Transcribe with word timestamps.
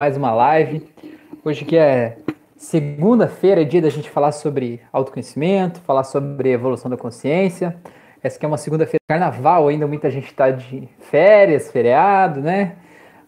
mais 0.00 0.16
uma 0.16 0.32
live. 0.32 0.88
Hoje 1.44 1.64
que 1.64 1.76
é 1.76 2.18
segunda-feira, 2.56 3.62
é 3.62 3.64
dia 3.64 3.82
da 3.82 3.90
gente 3.90 4.08
falar 4.08 4.30
sobre 4.30 4.80
autoconhecimento, 4.92 5.80
falar 5.80 6.04
sobre 6.04 6.52
evolução 6.52 6.88
da 6.88 6.96
consciência. 6.96 7.76
Essa 8.22 8.36
aqui 8.36 8.46
é 8.46 8.48
uma 8.48 8.58
segunda-feira 8.58 9.00
carnaval, 9.08 9.66
ainda 9.66 9.88
muita 9.88 10.08
gente 10.08 10.26
está 10.26 10.52
de 10.52 10.88
férias, 11.00 11.72
feriado, 11.72 12.40
né? 12.40 12.76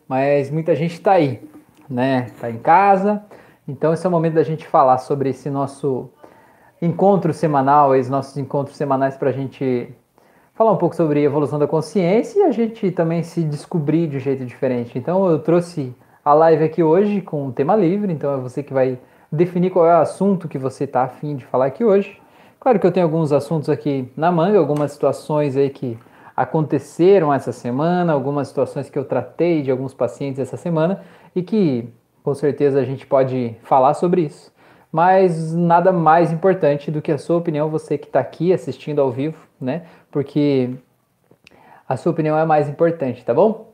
Mas 0.07 0.49
muita 0.49 0.77
gente 0.77 0.93
está 0.93 1.15
aí, 1.15 1.43
né? 1.89 2.27
Está 2.29 2.49
em 2.49 2.59
casa. 2.59 3.21
Então 3.67 3.93
esse 3.93 4.07
é 4.07 4.09
o 4.09 4.13
momento 4.13 4.35
da 4.35 4.45
gente 4.45 4.65
falar 4.65 4.99
sobre 4.99 5.31
esse 5.31 5.51
nosso 5.51 6.09
encontro 6.81 7.35
semanal, 7.35 7.97
esses 7.97 8.09
nossos 8.09 8.37
encontros 8.37 8.77
semanais 8.77 9.17
para 9.17 9.31
a 9.31 9.33
gente 9.33 9.93
falar 10.55 10.71
um 10.71 10.77
pouco 10.77 10.95
sobre 10.95 11.21
evolução 11.21 11.59
da 11.59 11.67
consciência 11.67 12.39
e 12.39 12.43
a 12.45 12.53
gente 12.53 12.93
também 12.93 13.25
se 13.25 13.43
descobrir 13.43 14.07
de 14.07 14.19
um 14.19 14.21
jeito 14.21 14.45
diferente. 14.45 14.97
Então 14.97 15.29
eu 15.29 15.41
trouxe 15.41 15.93
a 16.25 16.35
live 16.35 16.65
aqui 16.65 16.83
hoje 16.83 17.21
com 17.21 17.47
um 17.47 17.53
tema 17.53 17.75
livre, 17.75 18.13
então 18.13 18.33
é 18.33 18.37
você 18.37 18.63
que 18.63 18.73
vai 18.73 18.99
definir 19.33 19.71
qual 19.71 19.87
é 19.87 19.97
o 19.97 20.01
assunto 20.01 20.49
que 20.49 20.59
você 20.59 20.85
está 20.85 21.03
afim 21.03 21.37
de 21.37 21.45
falar 21.45 21.67
aqui 21.67 21.85
hoje. 21.85 22.21
Claro 22.59 22.79
que 22.79 22.87
eu 22.87 22.93
tenho 22.93 23.07
alguns 23.07 23.33
assuntos 23.33 23.71
aqui 23.71 24.11
na 24.17 24.31
manga, 24.31 24.59
algumas 24.59 24.93
situações 24.93 25.57
aí 25.57 25.71
que 25.71 25.99
aconteceram 26.37 27.33
essa 27.33 27.53
semana, 27.53 28.13
algumas 28.13 28.49
situações 28.49 28.91
que 28.91 28.99
eu 28.99 29.05
tratei 29.05 29.63
de 29.63 29.71
alguns 29.71 29.95
pacientes 29.95 30.39
essa 30.39 30.57
semana 30.57 31.03
e 31.35 31.43
que 31.43 31.89
com 32.23 32.35
certeza 32.35 32.81
a 32.81 32.85
gente 32.85 33.07
pode 33.07 33.57
falar 33.63 33.95
sobre 33.95 34.23
isso. 34.23 34.53
Mas 34.93 35.55
nada 35.55 35.93
mais 35.93 36.33
importante 36.33 36.91
do 36.91 37.01
que 37.01 37.13
a 37.13 37.19
sua 37.19 37.37
opinião, 37.37 37.71
você 37.71 37.97
que 37.97 38.09
está 38.09 38.21
aqui 38.21 38.53
assistindo 38.53 39.01
ao 39.01 39.11
vivo, 39.11 39.39
né? 39.61 39.85
Porque 40.11 40.71
a 41.89 41.97
sua 41.97 42.13
opinião 42.13 42.37
é 42.37 42.45
mais 42.45 42.69
importante, 42.69 43.25
tá 43.25 43.33
bom? 43.33 43.70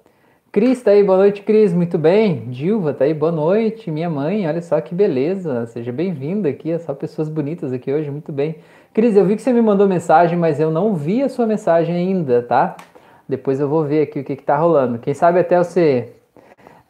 Cris 0.57 0.83
tá 0.83 0.93
aí, 0.93 1.05
boa 1.05 1.19
noite, 1.19 1.43
Cris, 1.43 1.75
muito 1.75 1.99
bem. 1.99 2.49
Dilva 2.49 2.95
tá 2.95 3.05
aí, 3.05 3.13
boa 3.13 3.31
noite. 3.31 3.91
Minha 3.91 4.09
mãe, 4.09 4.49
olha 4.49 4.63
só 4.63 4.81
que 4.81 4.95
beleza. 4.95 5.67
Seja 5.67 5.93
bem-vinda 5.93 6.49
aqui, 6.49 6.73
é 6.73 6.79
só 6.79 6.95
pessoas 6.95 7.29
bonitas 7.29 7.75
aqui 7.75 7.93
hoje, 7.93 8.11
muito 8.11 8.33
bem. 8.33 8.57
Cris, 8.95 9.15
eu 9.17 9.27
vi 9.27 9.37
que 9.37 9.43
você 9.43 9.53
me 9.53 9.61
mandou 9.61 9.87
mensagem, 9.87 10.39
mas 10.39 10.59
eu 10.59 10.71
não 10.71 10.95
vi 10.95 11.23
a 11.23 11.29
sua 11.29 11.45
mensagem 11.47 11.95
ainda, 11.95 12.43
tá? 12.43 12.75
Depois 13.29 13.61
eu 13.61 13.69
vou 13.69 13.85
ver 13.85 14.05
aqui 14.05 14.21
o 14.21 14.25
que, 14.25 14.35
que 14.35 14.43
tá 14.43 14.57
rolando. 14.57 14.99
Quem 14.99 15.13
sabe 15.13 15.39
até 15.39 15.59
você 15.59 16.15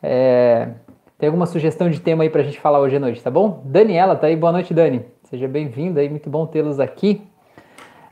é, 0.01 0.69
tem 1.19 1.27
alguma 1.27 1.47
sugestão 1.47 1.91
de 1.91 2.01
tema 2.01 2.23
aí 2.23 2.31
pra 2.31 2.45
gente 2.45 2.61
falar 2.61 2.79
hoje 2.79 2.95
à 2.95 3.01
noite, 3.01 3.21
tá 3.21 3.33
bom? 3.33 3.63
Daniela 3.65 4.15
tá 4.15 4.29
aí, 4.29 4.37
boa 4.37 4.53
noite, 4.53 4.73
Dani. 4.73 5.05
Seja 5.25 5.49
bem-vinda 5.49 6.01
aí, 6.01 6.09
muito 6.09 6.31
bom 6.31 6.47
tê-los 6.47 6.79
aqui. 6.79 7.21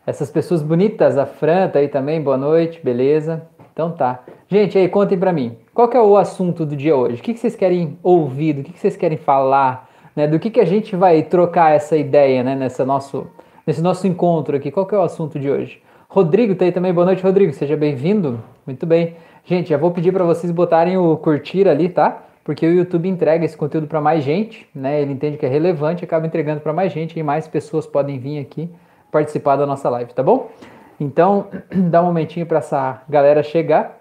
Essas 0.05 0.33
pessoas 0.33 0.65
bonitas, 0.65 1.17
a 1.17 1.27
Fran 1.27 1.69
tá 1.69 1.79
aí 1.79 1.87
também, 1.87 2.21
boa 2.21 2.37
noite, 2.37 2.81
beleza. 2.83 3.54
Então 3.75 3.91
tá. 3.91 4.21
Gente, 4.49 4.79
aí 4.79 4.89
contem 4.89 5.19
para 5.19 5.33
mim. 5.33 5.57
Qual 5.75 5.89
que 5.89 5.97
é 5.97 6.01
o 6.01 6.17
assunto 6.17 6.65
do 6.65 6.77
dia 6.77 6.97
hoje? 6.97 7.17
O 7.21 7.23
que, 7.23 7.35
que 7.35 7.41
vocês 7.41 7.57
querem 7.57 7.99
ouvir? 8.05 8.53
Do 8.53 8.63
que, 8.63 8.73
que 8.73 8.79
vocês 8.79 8.97
querem 8.97 9.19
falar? 9.19 9.91
Né? 10.15 10.29
Do 10.29 10.39
que, 10.39 10.49
que 10.49 10.61
a 10.61 10.65
gente 10.65 10.95
vai 10.95 11.25
trocar 11.25 11.73
essa 11.73 11.97
ideia 11.97 12.45
né? 12.45 12.55
Nessa 12.55 12.85
nosso, 12.85 13.27
nesse 13.67 13.83
nosso 13.83 14.07
encontro 14.07 14.57
aqui? 14.57 14.71
Qual 14.71 14.87
que 14.87 14.95
é 14.95 14.99
o 14.99 15.03
assunto 15.03 15.41
de 15.41 15.51
hoje? 15.51 15.83
Rodrigo 16.09 16.55
tá 16.55 16.65
aí 16.65 16.71
também. 16.71 16.95
Boa 16.95 17.05
noite, 17.05 17.21
Rodrigo. 17.25 17.53
Seja 17.53 17.77
bem-vindo. 17.77 18.41
Muito 18.65 18.87
bem. 18.87 19.17
Gente, 19.45 19.71
já 19.71 19.77
vou 19.77 19.91
pedir 19.91 20.13
para 20.13 20.23
vocês 20.23 20.53
botarem 20.53 20.97
o 20.97 21.17
curtir 21.17 21.67
ali, 21.69 21.89
tá? 21.89 22.23
Porque 22.45 22.65
o 22.65 22.73
YouTube 22.73 23.09
entrega 23.09 23.45
esse 23.45 23.57
conteúdo 23.57 23.89
para 23.89 24.01
mais 24.01 24.23
gente, 24.23 24.69
né? 24.73 25.03
Ele 25.03 25.13
entende 25.13 25.37
que 25.37 25.45
é 25.45 25.49
relevante, 25.49 26.05
acaba 26.05 26.25
entregando 26.25 26.61
para 26.61 26.73
mais 26.73 26.93
gente 26.93 27.19
e 27.19 27.23
mais 27.25 27.49
pessoas 27.49 27.87
podem 27.87 28.21
vir 28.21 28.39
aqui 28.39 28.71
participar 29.11 29.57
da 29.57 29.67
nossa 29.67 29.89
live, 29.91 30.13
tá 30.13 30.23
bom? 30.23 30.51
Então, 30.99 31.49
dá 31.91 32.03
um 32.03 32.07
momentinho 32.07 32.47
para 32.47 32.59
essa 32.59 33.03
galera 33.09 33.43
chegar. 33.43 34.01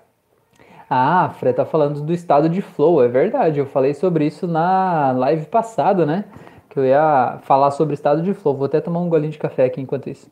Ah, 0.89 1.25
a 1.25 1.29
Fred 1.29 1.55
tá 1.55 1.65
falando 1.65 2.01
do 2.01 2.13
estado 2.13 2.47
de 2.47 2.61
flow, 2.61 3.03
é 3.03 3.07
verdade. 3.07 3.59
Eu 3.59 3.65
falei 3.65 3.93
sobre 3.93 4.25
isso 4.25 4.47
na 4.47 5.11
live 5.13 5.45
passada, 5.47 6.05
né? 6.05 6.25
Que 6.69 6.79
eu 6.79 6.85
ia 6.85 7.39
falar 7.43 7.71
sobre 7.71 7.93
estado 7.93 8.21
de 8.21 8.33
flow. 8.33 8.55
Vou 8.55 8.65
até 8.65 8.79
tomar 8.79 8.99
um 8.99 9.09
golinho 9.09 9.31
de 9.31 9.39
café 9.39 9.65
aqui 9.65 9.81
enquanto 9.81 10.09
isso. 10.09 10.29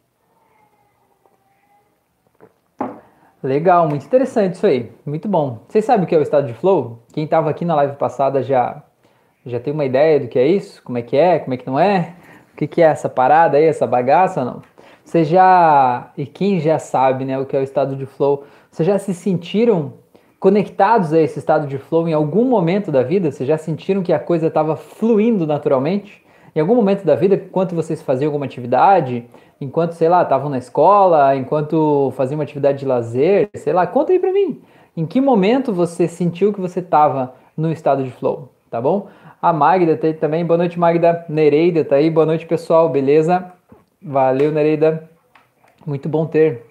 Legal, 3.44 3.88
muito 3.88 4.06
interessante 4.06 4.54
isso 4.54 4.68
aí. 4.68 4.92
Muito 5.04 5.28
bom. 5.28 5.60
Vocês 5.68 5.84
sabem 5.84 6.06
o 6.06 6.08
que 6.08 6.14
é 6.14 6.18
o 6.18 6.22
estado 6.22 6.46
de 6.46 6.54
flow? 6.54 7.00
Quem 7.12 7.24
estava 7.24 7.50
aqui 7.50 7.66
na 7.66 7.74
live 7.76 7.96
passada 7.96 8.44
já 8.44 8.84
já 9.44 9.60
tem 9.60 9.74
uma 9.74 9.86
ideia 9.86 10.20
do 10.20 10.28
que 10.28 10.38
é 10.38 10.46
isso? 10.46 10.84
Como 10.84 10.98
é 10.98 11.02
que 11.02 11.18
é? 11.18 11.40
Como 11.40 11.54
é 11.54 11.58
que 11.58 11.66
não 11.66 11.80
é? 11.80 12.14
O 12.54 12.58
que, 12.58 12.68
que 12.68 12.82
é 12.82 12.86
essa 12.86 13.10
parada 13.10 13.58
aí, 13.58 13.64
essa 13.64 13.88
bagaça 13.88 14.46
não? 14.46 14.62
Você 15.04 15.24
já, 15.24 16.12
e 16.18 16.26
quem 16.26 16.60
já 16.60 16.80
sabe 16.80 17.26
né, 17.26 17.38
o 17.40 17.46
que 17.46 17.56
é 17.56 17.60
o 17.60 17.64
estado 17.64 17.96
de 17.96 18.06
flow, 18.06 18.44
vocês 18.70 18.88
já 18.88 18.98
se 18.98 19.14
sentiram 19.14 19.94
conectados 20.40 21.14
a 21.14 21.20
esse 21.20 21.38
estado 21.38 21.68
de 21.68 21.78
flow 21.78 22.08
em 22.08 22.14
algum 22.14 22.46
momento 22.46 22.92
da 22.92 23.04
vida? 23.04 23.32
Vocês 23.32 23.48
já 23.48 23.58
sentiram 23.58 24.02
que 24.02 24.14
a 24.14 24.20
coisa 24.20 24.48
estava 24.48 24.76
fluindo 24.76 25.46
naturalmente? 25.46 26.24
Em 26.56 26.60
algum 26.60 26.76
momento 26.76 27.06
da 27.06 27.16
vida, 27.16 27.36
enquanto 27.36 27.76
vocês 27.76 28.02
faziam 28.02 28.28
alguma 28.28 28.46
atividade, 28.46 29.26
enquanto, 29.60 29.94
sei 29.94 30.10
lá, 30.10 30.24
estavam 30.24 30.50
na 30.50 30.58
escola, 30.58 31.36
enquanto 31.36 32.12
faziam 32.16 32.38
uma 32.38 32.44
atividade 32.44 32.80
de 32.80 32.86
lazer, 32.86 33.50
sei 33.56 33.72
lá, 33.72 33.86
conta 33.88 34.12
aí 34.12 34.20
pra 34.20 34.34
mim. 34.34 34.62
Em 34.98 35.06
que 35.06 35.22
momento 35.22 35.72
você 35.72 36.08
sentiu 36.08 36.52
que 36.52 36.60
você 36.60 36.80
estava 36.80 37.34
no 37.56 37.72
estado 37.72 38.04
de 38.04 38.12
flow, 38.12 38.50
tá 38.70 38.82
bom? 38.82 39.08
A 39.42 39.54
Magda 39.54 39.96
tá 39.96 40.08
aí 40.08 40.14
também, 40.14 40.46
boa 40.46 40.58
noite 40.58 40.78
Magda, 40.78 41.26
Nereida 41.30 41.86
tá 41.86 41.96
aí, 41.96 42.10
boa 42.10 42.26
noite 42.26 42.46
pessoal, 42.46 42.90
beleza? 42.90 43.52
Valeu, 44.04 44.52
Nereida. 44.52 45.08
Muito 45.86 46.10
bom 46.10 46.26
ter 46.26 46.64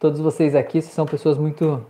todos 0.00 0.18
vocês 0.18 0.52
aqui. 0.56 0.82
Vocês 0.82 0.92
são 0.92 1.06
pessoas 1.06 1.38
muito, 1.38 1.86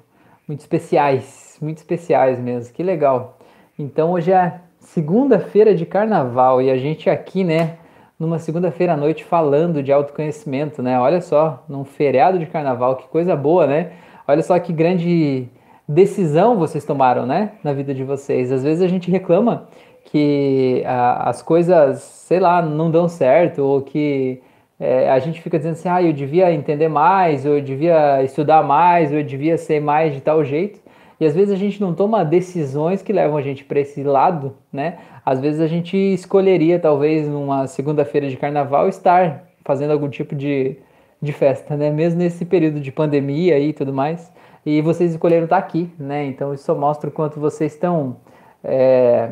muito 0.46 0.60
especiais, 0.60 1.56
muito 1.62 1.78
especiais 1.78 2.38
mesmo. 2.38 2.74
Que 2.74 2.82
legal. 2.82 3.38
Então 3.78 4.12
hoje 4.12 4.30
é 4.32 4.60
segunda-feira 4.78 5.74
de 5.74 5.86
carnaval 5.86 6.60
e 6.60 6.70
a 6.70 6.76
gente 6.76 7.08
aqui, 7.08 7.42
né, 7.42 7.78
numa 8.18 8.38
segunda-feira 8.38 8.92
à 8.92 8.96
noite 8.96 9.24
falando 9.24 9.82
de 9.82 9.90
autoconhecimento, 9.90 10.82
né? 10.82 11.00
Olha 11.00 11.22
só, 11.22 11.64
num 11.66 11.84
feriado 11.84 12.38
de 12.38 12.44
carnaval, 12.44 12.96
que 12.96 13.08
coisa 13.08 13.34
boa, 13.34 13.66
né? 13.66 13.92
Olha 14.28 14.42
só 14.42 14.58
que 14.58 14.74
grande 14.74 15.48
decisão 15.88 16.58
vocês 16.58 16.84
tomaram, 16.84 17.24
né, 17.24 17.52
na 17.64 17.72
vida 17.72 17.94
de 17.94 18.04
vocês. 18.04 18.52
Às 18.52 18.62
vezes 18.62 18.82
a 18.82 18.88
gente 18.88 19.10
reclama 19.10 19.68
que 20.04 20.82
ah, 20.84 21.30
as 21.30 21.40
coisas, 21.40 22.02
sei 22.02 22.38
lá, 22.38 22.60
não 22.60 22.90
dão 22.90 23.08
certo 23.08 23.62
ou 23.62 23.80
que 23.80 24.42
é, 24.84 25.08
a 25.08 25.18
gente 25.20 25.40
fica 25.40 25.56
dizendo 25.56 25.74
assim, 25.74 25.88
ah, 25.88 26.02
eu 26.02 26.12
devia 26.12 26.52
entender 26.52 26.88
mais, 26.88 27.46
ou 27.46 27.52
eu 27.58 27.62
devia 27.62 28.20
estudar 28.24 28.64
mais, 28.64 29.12
ou 29.12 29.18
eu 29.18 29.22
devia 29.22 29.56
ser 29.56 29.80
mais 29.80 30.12
de 30.12 30.20
tal 30.20 30.44
jeito. 30.44 30.80
E 31.20 31.24
às 31.24 31.36
vezes 31.36 31.54
a 31.54 31.56
gente 31.56 31.80
não 31.80 31.94
toma 31.94 32.24
decisões 32.24 33.00
que 33.00 33.12
levam 33.12 33.36
a 33.36 33.42
gente 33.42 33.62
para 33.62 33.78
esse 33.78 34.02
lado, 34.02 34.56
né? 34.72 34.98
Às 35.24 35.38
vezes 35.38 35.60
a 35.60 35.68
gente 35.68 35.96
escolheria, 35.96 36.80
talvez, 36.80 37.28
numa 37.28 37.68
segunda-feira 37.68 38.28
de 38.28 38.36
carnaval, 38.36 38.88
estar 38.88 39.44
fazendo 39.64 39.92
algum 39.92 40.08
tipo 40.08 40.34
de, 40.34 40.76
de 41.20 41.32
festa, 41.32 41.76
né? 41.76 41.88
Mesmo 41.88 42.18
nesse 42.18 42.44
período 42.44 42.80
de 42.80 42.90
pandemia 42.90 43.60
e 43.60 43.72
tudo 43.72 43.92
mais. 43.92 44.32
E 44.66 44.82
vocês 44.82 45.12
escolheram 45.12 45.44
estar 45.44 45.58
aqui, 45.58 45.88
né? 45.96 46.24
Então 46.24 46.52
isso 46.52 46.64
só 46.64 46.74
mostra 46.74 47.08
o 47.08 47.12
quanto 47.12 47.38
vocês 47.38 47.72
estão 47.72 48.16
é, 48.64 49.30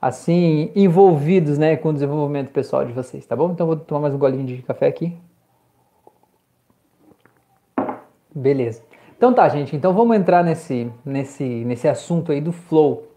assim, 0.00 0.70
envolvidos, 0.74 1.58
né, 1.58 1.76
com 1.76 1.90
o 1.90 1.92
desenvolvimento 1.92 2.50
pessoal 2.50 2.84
de 2.84 2.92
vocês, 2.92 3.24
tá 3.26 3.34
bom? 3.34 3.50
Então 3.52 3.66
vou 3.66 3.76
tomar 3.76 4.02
mais 4.02 4.14
um 4.14 4.18
golinho 4.18 4.44
de 4.46 4.62
café 4.62 4.86
aqui. 4.86 5.16
Beleza. 8.34 8.82
Então 9.16 9.32
tá, 9.32 9.48
gente, 9.48 9.74
então 9.74 9.94
vamos 9.94 10.14
entrar 10.14 10.44
nesse, 10.44 10.90
nesse, 11.04 11.42
nesse 11.42 11.88
assunto 11.88 12.32
aí 12.32 12.40
do 12.40 12.52
flow. 12.52 13.08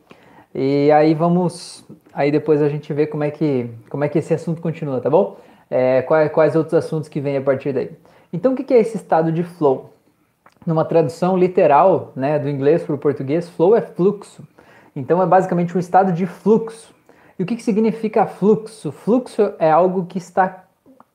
E 0.55 0.89
aí 0.91 1.13
vamos, 1.13 1.85
aí 2.13 2.31
depois 2.31 2.61
a 2.61 2.69
gente 2.69 2.91
vê 2.93 3.05
como 3.05 3.23
é 3.23 3.29
que, 3.29 3.69
como 3.89 4.03
é 4.03 4.09
que 4.09 4.17
esse 4.17 4.33
assunto 4.33 4.61
continua, 4.61 5.01
tá 5.01 5.09
bom? 5.09 5.37
É, 5.69 6.01
quais, 6.03 6.31
quais 6.31 6.55
outros 6.55 6.73
assuntos 6.73 7.09
que 7.09 7.19
vêm 7.19 7.37
a 7.37 7.41
partir 7.41 7.73
daí. 7.73 7.91
Então 8.31 8.53
o 8.53 8.55
que 8.55 8.73
é 8.73 8.79
esse 8.79 8.95
estado 8.95 9.31
de 9.31 9.43
flow? 9.43 9.91
Numa 10.65 10.85
tradução 10.85 11.37
literal, 11.37 12.13
né, 12.15 12.39
do 12.39 12.49
inglês 12.49 12.81
para 12.83 12.95
o 12.95 12.97
português, 12.97 13.49
flow 13.49 13.75
é 13.75 13.81
fluxo. 13.81 14.43
Então 14.95 15.21
é 15.21 15.25
basicamente 15.25 15.75
um 15.75 15.79
estado 15.79 16.11
de 16.11 16.25
fluxo. 16.25 16.93
E 17.37 17.43
o 17.43 17.45
que, 17.45 17.55
que 17.55 17.63
significa 17.63 18.25
fluxo? 18.25 18.91
Fluxo 18.91 19.53
é 19.59 19.71
algo 19.71 20.05
que 20.05 20.17
está 20.17 20.65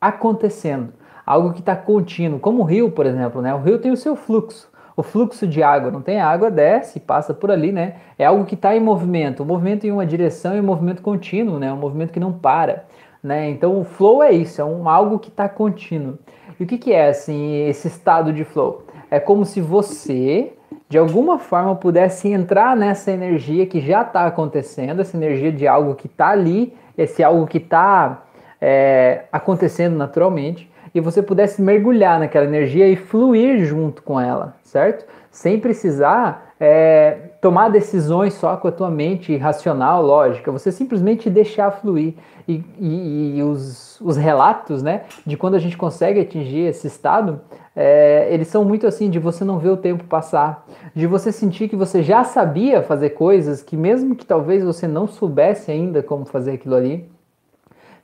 acontecendo, 0.00 0.93
algo 1.25 1.53
que 1.53 1.61
está 1.61 1.76
contínuo, 1.76 2.38
como 2.38 2.62
o 2.62 2.65
rio, 2.65 2.91
por 2.91 3.06
exemplo, 3.06 3.43
né? 3.43 3.55
O 3.55 3.59
rio 3.59 3.79
tem 3.79 3.93
o 3.93 3.97
seu 3.97 4.17
fluxo. 4.17 4.73
O 4.97 5.03
fluxo 5.03 5.47
de 5.47 5.62
água, 5.62 5.91
não 5.91 6.00
tem 6.00 6.21
água, 6.21 6.50
desce, 6.50 7.00
passa 7.00 7.35
por 7.35 7.50
ali, 7.50 7.73
né? 7.73 7.97
É 8.17 8.25
algo 8.25 8.44
que 8.44 8.55
está 8.55 8.76
em 8.76 8.81
movimento, 8.81 9.43
um 9.43 9.47
movimento 9.47 9.85
em 9.85 9.91
uma 9.91 10.06
direção 10.06 10.56
e 10.56 10.61
um 10.61 10.65
movimento 10.65 11.03
contínuo, 11.03 11.59
né? 11.59 11.73
Um 11.73 11.77
movimento 11.77 12.12
que 12.12 12.20
não 12.20 12.32
para, 12.32 12.85
né? 13.23 13.50
Então 13.50 13.81
o 13.81 13.85
flow 13.85 14.23
é 14.23 14.32
isso, 14.32 14.61
é 14.61 14.65
um 14.65 14.88
algo 14.88 15.19
que 15.19 15.29
está 15.29 15.49
contínuo. 15.49 16.17
E 16.59 16.62
o 16.62 16.67
que, 16.67 16.79
que 16.79 16.93
é 16.93 17.09
assim 17.09 17.67
esse 17.67 17.88
estado 17.88 18.32
de 18.32 18.44
flow? 18.44 18.85
É 19.11 19.19
como 19.19 19.44
se 19.44 19.61
você 19.61 20.53
de 20.88 20.99
alguma 20.99 21.38
forma 21.38 21.75
pudesse 21.75 22.29
entrar 22.29 22.76
nessa 22.76 23.11
energia 23.11 23.67
que 23.67 23.81
já 23.81 24.03
está 24.03 24.26
acontecendo, 24.26 25.00
essa 25.00 25.17
energia 25.17 25.50
de 25.50 25.67
algo 25.67 25.94
que 25.94 26.06
está 26.06 26.29
ali, 26.29 26.75
esse 26.97 27.23
algo 27.23 27.47
que 27.47 27.59
está 27.59 28.23
é, 28.61 29.25
acontecendo 29.32 29.97
naturalmente, 29.97 30.71
e 30.94 31.00
você 31.00 31.23
pudesse 31.23 31.61
mergulhar 31.61 32.21
naquela 32.21 32.47
energia 32.47 32.88
e 32.88 32.94
fluir 32.94 33.65
junto 33.65 34.03
com 34.03 34.21
ela, 34.21 34.55
certo? 34.62 35.05
Sem 35.31 35.59
precisar 35.59 36.55
é, 36.61 37.19
tomar 37.41 37.69
decisões 37.69 38.35
só 38.35 38.56
com 38.56 38.69
a 38.69 38.73
tua 38.73 38.91
mente 38.91 39.37
racional, 39.37 40.03
lógica, 40.03 40.53
você 40.53 40.70
simplesmente 40.70 41.29
deixar 41.29 41.70
fluir. 41.73 42.15
E, 42.47 42.62
e, 42.79 43.38
e 43.38 43.43
os, 43.43 43.99
os, 44.03 44.17
relatos 44.19 44.82
né, 44.82 45.03
de 45.27 45.35
quando 45.35 45.55
a 45.55 45.59
gente 45.59 45.79
consegue 45.79 46.20
atingir 46.20 46.67
esse 46.67 46.87
estado, 46.87 47.41
é, 47.76 48.29
eles 48.31 48.49
são 48.49 48.65
muito 48.65 48.87
assim, 48.87 49.11
de 49.11 49.19
você 49.19 49.44
não 49.44 49.59
ver 49.59 49.71
o 49.71 49.76
tempo 49.76 50.05
passar, 50.05 50.67
de 50.94 51.06
você 51.06 51.32
sentir 51.32 51.69
que 51.69 51.75
você 51.75 52.03
já 52.03 52.23
sabia 52.23 52.82
fazer 52.82 53.11
coisas 53.11 53.62
que 53.62 53.76
mesmo 53.76 54.15
que 54.15 54.25
talvez 54.25 54.62
você 54.62 54.87
não 54.87 55.06
soubesse 55.06 55.71
ainda 55.71 56.03
como 56.03 56.25
fazer 56.25 56.53
aquilo 56.53 56.76
ali, 56.76 57.09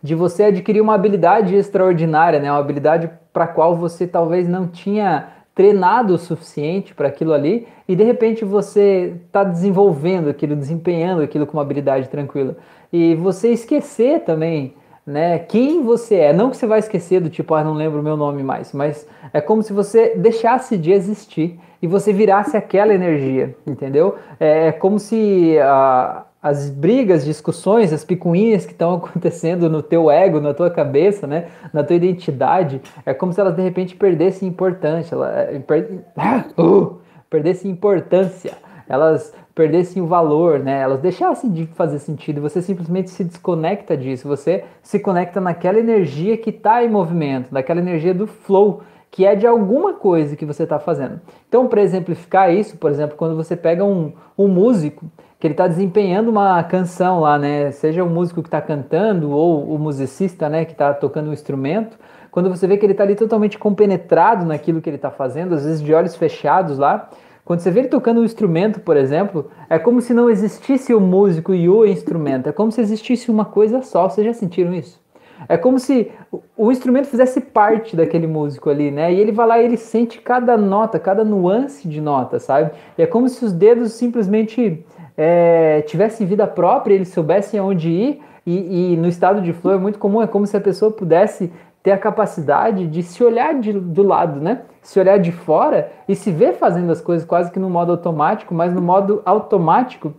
de 0.03 0.15
você 0.15 0.45
adquirir 0.45 0.81
uma 0.81 0.95
habilidade 0.95 1.55
extraordinária, 1.55 2.41
né, 2.41 2.51
uma 2.51 2.59
habilidade 2.59 3.11
para 3.33 3.47
qual 3.47 3.77
você 3.77 4.07
talvez 4.07 4.49
não 4.49 4.67
tinha 4.67 5.29
treinado 5.55 6.15
o 6.15 6.19
suficiente 6.19 6.95
para 6.95 7.09
aquilo 7.09 7.33
ali 7.33 7.69
e 7.87 7.95
de 7.95 8.03
repente 8.03 8.45
você 8.45 9.15
está 9.27 9.45
desenvolvendo 9.45 10.31
aquilo, 10.31 10.57
desempenhando 10.57 11.23
aquilo 11.23 11.47
com 11.47 11.59
uma 11.59 11.63
habilidade 11.63 12.09
tranquila. 12.09 12.57
E 12.93 13.15
você 13.15 13.51
esquecer 13.51 14.21
também 14.21 14.75
né, 15.07 15.39
quem 15.39 15.83
você 15.83 16.17
é. 16.17 16.33
Não 16.33 16.51
que 16.51 16.57
você 16.57 16.67
vai 16.67 16.79
esquecer 16.79 17.21
do 17.21 17.31
tipo, 17.31 17.55
ah, 17.55 17.65
não 17.65 17.75
lembro 17.75 18.01
o 18.01 18.03
meu 18.03 18.17
nome 18.17 18.43
mais, 18.43 18.73
mas 18.73 19.07
é 19.33 19.41
como 19.41 19.63
se 19.63 19.73
você 19.73 20.15
deixasse 20.17 20.77
de 20.77 20.93
existir 20.93 21.59
e 21.83 21.87
você 21.87 22.13
virasse 22.13 22.57
aquela 22.57 22.93
energia, 22.93 23.57
entendeu? 23.67 24.17
É, 24.39 24.69
é 24.69 24.73
como 24.73 24.99
se 24.99 25.59
a, 25.59 26.25
as 26.43 26.71
brigas, 26.71 27.25
discussões, 27.25 27.93
as 27.93 28.05
picuinhas 28.05 28.65
que 28.65 28.73
estão 28.73 28.95
acontecendo 28.97 29.69
no 29.69 29.83
teu 29.83 30.11
ego, 30.11 30.41
na 30.41 30.55
tua 30.55 30.71
cabeça, 30.71 31.27
né, 31.27 31.47
na 31.73 31.83
tua 31.83 31.97
identidade, 31.97 32.81
é 33.05 33.13
como 33.13 33.33
se 33.33 33.41
elas 33.41 33.55
de 33.55 33.63
repente 33.63 33.97
perdessem 33.97 34.49
importância, 34.49 35.15
ela, 35.15 35.31
é, 35.31 35.59
per, 35.59 36.05
uh, 36.59 36.99
perdessem 37.29 37.71
importância, 37.71 38.53
elas 38.91 39.33
perdessem 39.55 40.03
o 40.03 40.07
valor, 40.07 40.59
né, 40.59 40.81
elas 40.81 41.01
deixassem 41.01 41.51
de 41.51 41.67
fazer 41.67 42.01
sentido, 42.01 42.41
você 42.41 42.61
simplesmente 42.61 43.09
se 43.11 43.23
desconecta 43.23 43.97
disso, 43.97 44.27
você 44.27 44.65
se 44.83 44.99
conecta 44.99 45.41
naquela 45.41 45.79
energia 45.79 46.37
que 46.37 46.51
está 46.51 46.85
em 46.85 46.89
movimento, 46.89 47.53
naquela 47.53 47.81
energia 47.81 48.13
do 48.13 48.27
flow, 48.27 48.83
que 49.11 49.25
é 49.25 49.35
de 49.35 49.47
alguma 49.47 49.95
coisa 49.95 50.37
que 50.37 50.45
você 50.45 50.65
está 50.65 50.79
fazendo. 50.79 51.21
Então, 51.49 51.67
para 51.67 51.83
exemplificar 51.83 52.53
isso, 52.53 52.77
por 52.77 52.91
exemplo, 52.91 53.17
quando 53.17 53.37
você 53.37 53.57
pega 53.57 53.85
um, 53.85 54.13
um 54.37 54.49
músico 54.49 55.07
que 55.39 55.47
ele 55.47 55.55
está 55.55 55.67
desempenhando 55.67 56.29
uma 56.29 56.63
canção 56.65 57.21
lá, 57.21 57.39
né? 57.39 57.71
Seja 57.73 58.05
o 58.05 58.11
músico 58.11 58.43
que 58.43 58.49
está 58.49 58.61
cantando 58.61 59.31
ou 59.31 59.75
o 59.75 59.79
musicista, 59.79 60.49
né, 60.49 60.65
que 60.65 60.73
está 60.73 60.93
tocando 60.93 61.31
um 61.31 61.33
instrumento, 61.33 61.99
quando 62.31 62.49
você 62.49 62.67
vê 62.67 62.77
que 62.77 62.87
ele 62.87 62.93
está 62.93 63.03
ali 63.03 63.17
totalmente 63.17 63.59
compenetrado 63.59 64.45
naquilo 64.45 64.81
que 64.81 64.89
ele 64.89 64.97
está 64.97 65.11
fazendo, 65.11 65.55
às 65.55 65.65
vezes 65.65 65.83
de 65.83 65.93
olhos 65.93 66.15
fechados 66.15 66.79
lá, 66.79 67.09
quando 67.51 67.63
você 67.63 67.71
vê 67.73 67.81
ele 67.81 67.89
tocando 67.89 68.21
um 68.21 68.25
instrumento, 68.25 68.79
por 68.79 68.97
exemplo, 68.97 69.51
é 69.69 69.77
como 69.77 70.01
se 70.01 70.15
não 70.15 70.31
existisse 70.31 70.95
o 70.95 71.01
músico 71.01 71.53
e 71.53 71.69
o 71.69 71.85
instrumento, 71.85 72.49
é 72.49 72.53
como 72.53 72.71
se 72.71 72.81
existisse 72.81 73.29
uma 73.29 73.45
coisa 73.45 73.83
só. 73.83 74.09
Vocês 74.09 74.25
já 74.25 74.33
sentiram 74.33 74.73
isso? 74.73 75.01
É 75.49 75.57
como 75.57 75.77
se 75.81 76.13
o 76.57 76.71
instrumento 76.71 77.09
fizesse 77.09 77.41
parte 77.41 77.97
daquele 77.97 78.29
músico 78.29 78.71
ali, 78.71 78.93
né? 78.93 79.13
E 79.13 79.19
ele 79.19 79.33
vai 79.33 79.49
lá 79.49 79.59
e 79.61 79.65
ele 79.65 79.77
sente 79.77 80.21
cada 80.21 80.57
nota, 80.57 80.97
cada 81.01 81.25
nuance 81.25 81.89
de 81.89 82.01
nota, 82.01 82.39
sabe? 82.39 82.71
E 82.97 83.03
é 83.03 83.07
como 83.09 83.29
se 83.29 83.45
os 83.45 83.53
dedos 83.53 83.95
simplesmente 83.95 84.87
é, 85.17 85.83
tivessem 85.89 86.29
vida 86.29 86.47
própria, 86.47 86.95
eles 86.95 87.09
soubessem 87.09 87.59
aonde 87.59 87.91
ir, 87.91 88.21
e, 88.47 88.93
e, 88.93 88.97
no 88.97 89.09
estado 89.09 89.43
de 89.43 89.53
flow 89.53 89.75
é 89.75 89.79
muito 89.79 89.99
comum, 89.99 90.23
é 90.23 90.27
como 90.27 90.47
se 90.47 90.57
a 90.57 90.61
pessoa 90.61 90.91
pudesse 90.93 91.53
ter 91.83 91.93
a 91.93 91.99
capacidade 91.99 92.87
de 92.87 93.03
se 93.03 93.23
olhar 93.25 93.55
de, 93.55 93.73
do 93.73 94.03
lado, 94.03 94.41
né? 94.41 94.63
Se 94.83 94.99
olhar 95.01 95.19
de 95.19 95.33
fora 95.33 95.91
e 96.09 96.15
se 96.15 96.31
ver 96.31 96.55
fazendo 96.55 96.91
as 96.91 97.01
coisas 97.01 97.27
quase 97.27 97.51
que 97.51 97.59
no 97.59 97.71
modo 97.71 97.93
automático, 97.93 98.55
mas 98.55 98.73
no 98.73 98.83
modo 98.83 99.23
automático 99.25 100.15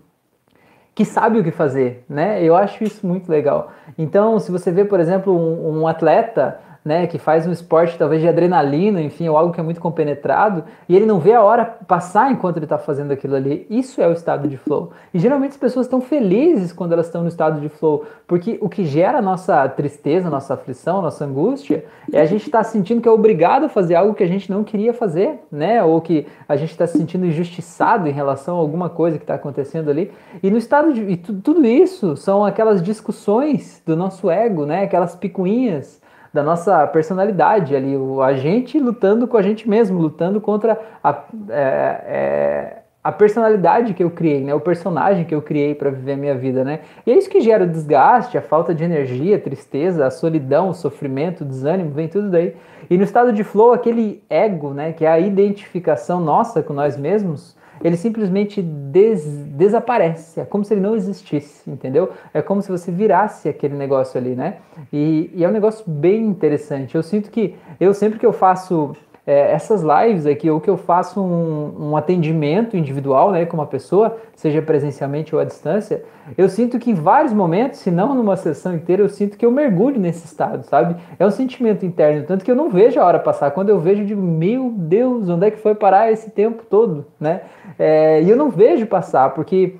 que 0.94 1.06
sabe 1.06 1.40
o 1.40 1.44
que 1.44 1.52
fazer, 1.52 2.04
né? 2.10 2.44
Eu 2.44 2.56
acho 2.56 2.84
isso 2.84 3.06
muito 3.06 3.30
legal. 3.30 3.72
Então, 3.98 4.40
se 4.40 4.52
você 4.52 4.72
vê, 4.72 4.84
por 4.84 5.00
exemplo, 5.00 5.34
um, 5.34 5.82
um 5.82 5.88
atleta 5.88 6.60
né, 6.84 7.06
que 7.06 7.20
faz 7.20 7.46
um 7.46 7.52
esporte 7.52 7.98
talvez 7.98 8.22
de 8.22 8.28
adrenalina, 8.28 9.02
enfim, 9.02 9.30
ou 9.30 9.38
algo 9.38 9.54
que 9.54 9.60
é 9.60 9.64
muito 9.64 9.80
compenetrado, 9.80 10.64
e 10.90 10.96
ele 10.96 11.06
não 11.06 11.20
vê 11.20 11.34
a 11.34 11.44
hora 11.44 11.64
passar 11.88 12.32
enquanto 12.32 12.58
ele 12.58 12.66
está 12.66 12.78
fazendo 12.78 13.12
aquilo 13.12 13.36
ali. 13.36 13.68
Isso 13.70 14.02
é 14.02 14.08
o 14.08 14.12
estado 14.12 14.48
de 14.48 14.58
flow. 14.58 14.92
E 15.14 15.20
geralmente 15.20 15.52
as 15.52 15.58
pessoas 15.58 15.86
estão 15.86 16.02
felizes 16.02 16.74
quando 16.74 16.94
elas 16.94 17.06
estão 17.06 17.22
no 17.22 17.28
estado 17.28 17.62
de 17.62 17.70
flow, 17.70 18.06
porque 18.26 18.58
o 18.62 18.68
que 18.68 18.84
gera 18.84 19.20
a 19.20 19.22
nossa 19.22 19.68
tristeza, 19.70 20.30
nossa 20.30 20.56
aflição, 20.56 21.02
nossa 21.02 21.24
angústia, 21.24 21.86
é 22.12 22.20
a 22.20 22.26
gente 22.26 22.48
estar 22.48 22.60
tá 22.60 22.64
sentindo 22.64 23.00
que 23.00 23.08
é 23.08 23.12
obrigado 23.12 23.66
a 23.66 23.70
fazer 23.70 23.94
algo 23.94 24.16
que 24.16 24.24
a 24.24 24.28
gente 24.28 24.50
não 24.50 24.64
queria 24.64 24.94
fazer, 24.94 25.40
né, 25.52 25.84
ou 25.84 26.02
que 26.02 26.26
a 26.50 26.56
gente 26.56 26.72
está 26.72 26.88
se 26.88 26.98
sentindo 26.98 27.26
injustiçado 27.26 28.08
em 28.08 28.12
relação 28.12 28.58
a 28.58 28.60
alguma 28.60 28.90
coisa 28.90 29.18
que 29.18 29.24
está 29.24 29.36
acontecendo 29.36 29.90
ali. 29.90 30.12
E 30.42 30.50
no 30.50 30.58
estado 30.58 30.94
de. 30.94 31.02
E 31.02 31.18
tudo 31.18 31.66
isso 31.66 32.16
são 32.18 32.44
aquelas 32.44 32.82
discussões 32.82 33.82
do 33.86 33.96
nosso 33.96 34.32
ego, 34.32 34.66
né, 34.66 34.84
aquelas 34.84 35.16
picuinhas 35.16 36.02
da 36.34 36.42
nossa 36.42 36.88
personalidade 36.88 37.76
ali, 37.76 37.96
o, 37.96 38.22
a 38.22 38.34
gente 38.34 38.80
lutando 38.80 39.28
com 39.28 39.38
a 39.38 39.42
gente 39.42 39.70
mesmo, 39.70 40.00
lutando 40.00 40.40
contra 40.40 40.80
a, 41.04 41.24
é, 41.50 42.02
é, 42.06 42.78
a 43.04 43.12
personalidade 43.12 43.94
que 43.94 44.04
eu 44.04 44.10
criei, 44.10 44.42
né? 44.42 44.54
O 44.54 44.60
personagem 44.60 45.26
que 45.26 45.34
eu 45.36 45.42
criei 45.42 45.76
para 45.76 45.90
viver 45.90 46.14
a 46.14 46.18
minha 46.18 46.36
vida, 46.36 46.64
né? 46.64 46.82
E 47.06 47.12
é 47.12 47.18
isso 47.18 47.30
que 47.30 47.42
gera 47.42 47.66
o 47.66 47.68
desgaste, 47.68 48.38
a 48.38 48.42
falta 48.42 48.74
de 48.74 48.84
energia, 48.84 49.36
a 49.36 49.40
tristeza, 49.40 50.06
a 50.06 50.12
solidão, 50.12 50.70
o 50.70 50.74
sofrimento, 50.74 51.42
o 51.42 51.46
desânimo, 51.46 51.92
vem 51.92 52.08
tudo 52.08 52.30
daí. 52.30 52.56
E 52.90 52.98
no 52.98 53.04
estado 53.04 53.34
de 53.34 53.44
flow, 53.44 53.74
aquele 53.74 54.24
ego, 54.30 54.74
né? 54.74 54.94
Que 54.94 55.06
é 55.06 55.10
a 55.10 55.20
identificação 55.20 56.22
nossa 56.22 56.62
com 56.62 56.74
nós 56.74 56.96
mesmos, 56.96 57.58
ele 57.84 57.98
simplesmente 57.98 58.62
des 58.62 59.26
desaparece. 59.52 60.40
É 60.40 60.46
como 60.46 60.64
se 60.64 60.74
ele 60.74 60.82
não 60.82 60.96
existisse, 60.96 61.70
entendeu? 61.70 62.10
É 62.34 62.42
como 62.42 62.62
se 62.62 62.72
você 62.72 62.92
virasse 62.92 63.50
aquele 63.50 63.76
negócio 63.76 64.20
ali, 64.20 64.36
né? 64.36 64.58
E, 64.92 65.30
e 65.34 65.44
é 65.44 65.48
um 65.48 65.52
negócio 65.52 65.84
bem 65.88 66.26
interessante. 66.26 66.96
Eu 66.96 67.04
sinto 67.04 67.30
que 67.30 67.56
eu 67.80 67.94
sempre 67.94 68.20
que 68.20 68.26
eu 68.26 68.34
faço 68.34 68.94
é, 69.26 69.52
essas 69.52 69.84
lives 69.84 70.26
aqui, 70.26 70.50
ou 70.50 70.60
que 70.60 70.70
eu 70.70 70.78
faço 70.78 71.22
um, 71.22 71.90
um, 71.92 71.98
atendimento 71.98 72.76
individual 72.76 73.32
né, 73.32 73.46
com 73.46 73.56
uma 73.56 73.68
pessoa, 73.68 74.18
seja 74.36 74.62
presencialmente 74.62 75.36
ou 75.36 75.42
à 75.42 75.44
distância, 75.44 76.04
eu 76.38 76.50
sinto 76.50 76.80
que 76.80 76.90
em 76.90 76.94
vários 76.96 77.32
momentos, 77.32 77.80
se 77.80 77.92
não 77.92 78.16
numa 78.16 78.36
sessão 78.36 78.76
inteira, 78.76 79.04
eu 79.04 79.10
sinto 79.10 79.38
que 79.38 79.46
eu 79.46 79.52
mergulho 79.52 80.00
nesse 80.00 80.26
estado, 80.26 80.64
sabe? 80.64 80.96
É 81.20 81.26
um 81.26 81.32
sentimento 81.32 81.86
interno, 81.86 82.26
tanto 82.26 82.44
que 82.44 82.50
eu 82.50 82.56
não 82.56 82.70
vejo 82.70 83.00
a 83.00 83.06
hora 83.06 83.20
passar. 83.20 83.52
Quando 83.52 83.70
eu 83.70 83.80
vejo, 83.80 84.02
eu 84.02 84.06
digo, 84.06 84.22
meu 84.22 84.72
Deus, 84.76 85.30
onde 85.30 85.48
é 85.48 85.52
que 85.52 85.58
foi 85.58 85.76
parar 85.76 86.12
esse 86.12 86.32
tempo 86.32 86.64
todo, 86.68 87.06
né? 87.20 87.42
É, 87.78 88.22
e 88.22 88.30
eu 88.30 88.36
não 88.36 88.50
vejo 88.50 88.88
passar, 88.88 89.34
porque 89.34 89.76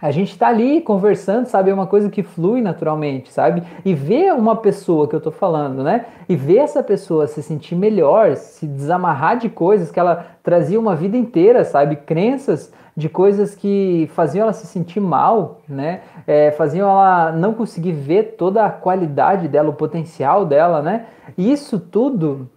a 0.00 0.10
gente 0.10 0.32
está 0.32 0.48
ali 0.48 0.80
conversando, 0.82 1.46
sabe? 1.46 1.70
É 1.70 1.74
uma 1.74 1.86
coisa 1.86 2.10
que 2.10 2.22
flui 2.22 2.60
naturalmente, 2.60 3.32
sabe? 3.32 3.62
E 3.84 3.94
ver 3.94 4.34
uma 4.34 4.56
pessoa 4.56 5.08
que 5.08 5.16
eu 5.16 5.20
tô 5.20 5.30
falando, 5.30 5.82
né? 5.82 6.04
E 6.28 6.36
ver 6.36 6.58
essa 6.58 6.82
pessoa 6.82 7.26
se 7.26 7.42
sentir 7.42 7.74
melhor, 7.74 8.36
se 8.36 8.66
desamarrar 8.66 9.38
de 9.38 9.48
coisas 9.48 9.90
que 9.90 9.98
ela 9.98 10.26
trazia 10.42 10.78
uma 10.78 10.94
vida 10.94 11.16
inteira, 11.16 11.64
sabe? 11.64 11.96
Crenças 11.96 12.70
de 12.94 13.08
coisas 13.08 13.54
que 13.54 14.10
faziam 14.14 14.44
ela 14.44 14.52
se 14.52 14.66
sentir 14.66 15.00
mal, 15.00 15.60
né? 15.68 16.00
É, 16.26 16.50
faziam 16.50 16.88
ela 16.90 17.32
não 17.32 17.54
conseguir 17.54 17.92
ver 17.92 18.36
toda 18.38 18.64
a 18.64 18.70
qualidade 18.70 19.48
dela, 19.48 19.70
o 19.70 19.74
potencial 19.74 20.44
dela, 20.44 20.82
né? 20.82 21.06
E 21.38 21.50
isso 21.50 21.78
tudo 21.78 22.48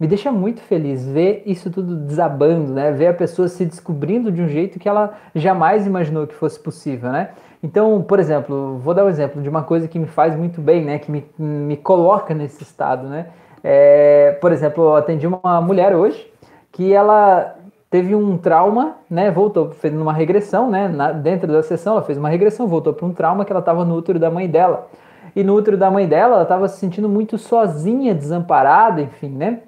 me 0.00 0.06
deixa 0.06 0.32
muito 0.32 0.62
feliz 0.62 1.06
ver 1.06 1.42
isso 1.44 1.70
tudo 1.70 1.94
desabando, 1.94 2.72
né? 2.72 2.90
Ver 2.90 3.08
a 3.08 3.14
pessoa 3.14 3.46
se 3.48 3.66
descobrindo 3.66 4.32
de 4.32 4.40
um 4.40 4.48
jeito 4.48 4.78
que 4.78 4.88
ela 4.88 5.12
jamais 5.34 5.86
imaginou 5.86 6.26
que 6.26 6.34
fosse 6.34 6.58
possível, 6.58 7.12
né? 7.12 7.32
Então, 7.62 8.00
por 8.00 8.18
exemplo, 8.18 8.78
vou 8.78 8.94
dar 8.94 9.04
um 9.04 9.10
exemplo 9.10 9.42
de 9.42 9.48
uma 9.48 9.62
coisa 9.62 9.86
que 9.86 9.98
me 9.98 10.06
faz 10.06 10.34
muito 10.34 10.58
bem, 10.58 10.82
né? 10.82 10.98
Que 10.98 11.12
me, 11.12 11.26
me 11.38 11.76
coloca 11.76 12.32
nesse 12.32 12.62
estado, 12.62 13.06
né? 13.06 13.26
É, 13.62 14.38
por 14.40 14.52
exemplo, 14.52 14.84
eu 14.84 14.96
atendi 14.96 15.26
uma 15.26 15.60
mulher 15.60 15.94
hoje 15.94 16.26
que 16.72 16.94
ela 16.94 17.56
teve 17.90 18.14
um 18.14 18.38
trauma, 18.38 18.96
né? 19.10 19.30
Voltou, 19.30 19.72
fez 19.72 19.92
uma 19.94 20.14
regressão, 20.14 20.70
né? 20.70 20.88
Na, 20.88 21.12
dentro 21.12 21.52
da 21.52 21.62
sessão, 21.62 21.92
ela 21.92 22.02
fez 22.02 22.16
uma 22.16 22.30
regressão, 22.30 22.66
voltou 22.66 22.94
para 22.94 23.04
um 23.04 23.12
trauma 23.12 23.44
que 23.44 23.52
ela 23.52 23.60
estava 23.60 23.84
no 23.84 23.94
útero 23.96 24.18
da 24.18 24.30
mãe 24.30 24.48
dela. 24.48 24.88
E 25.36 25.44
no 25.44 25.54
útero 25.54 25.76
da 25.76 25.90
mãe 25.90 26.08
dela, 26.08 26.36
ela 26.36 26.42
estava 26.44 26.68
se 26.68 26.78
sentindo 26.78 27.08
muito 27.08 27.36
sozinha, 27.36 28.14
desamparada, 28.14 29.02
enfim, 29.02 29.28
né? 29.28 29.60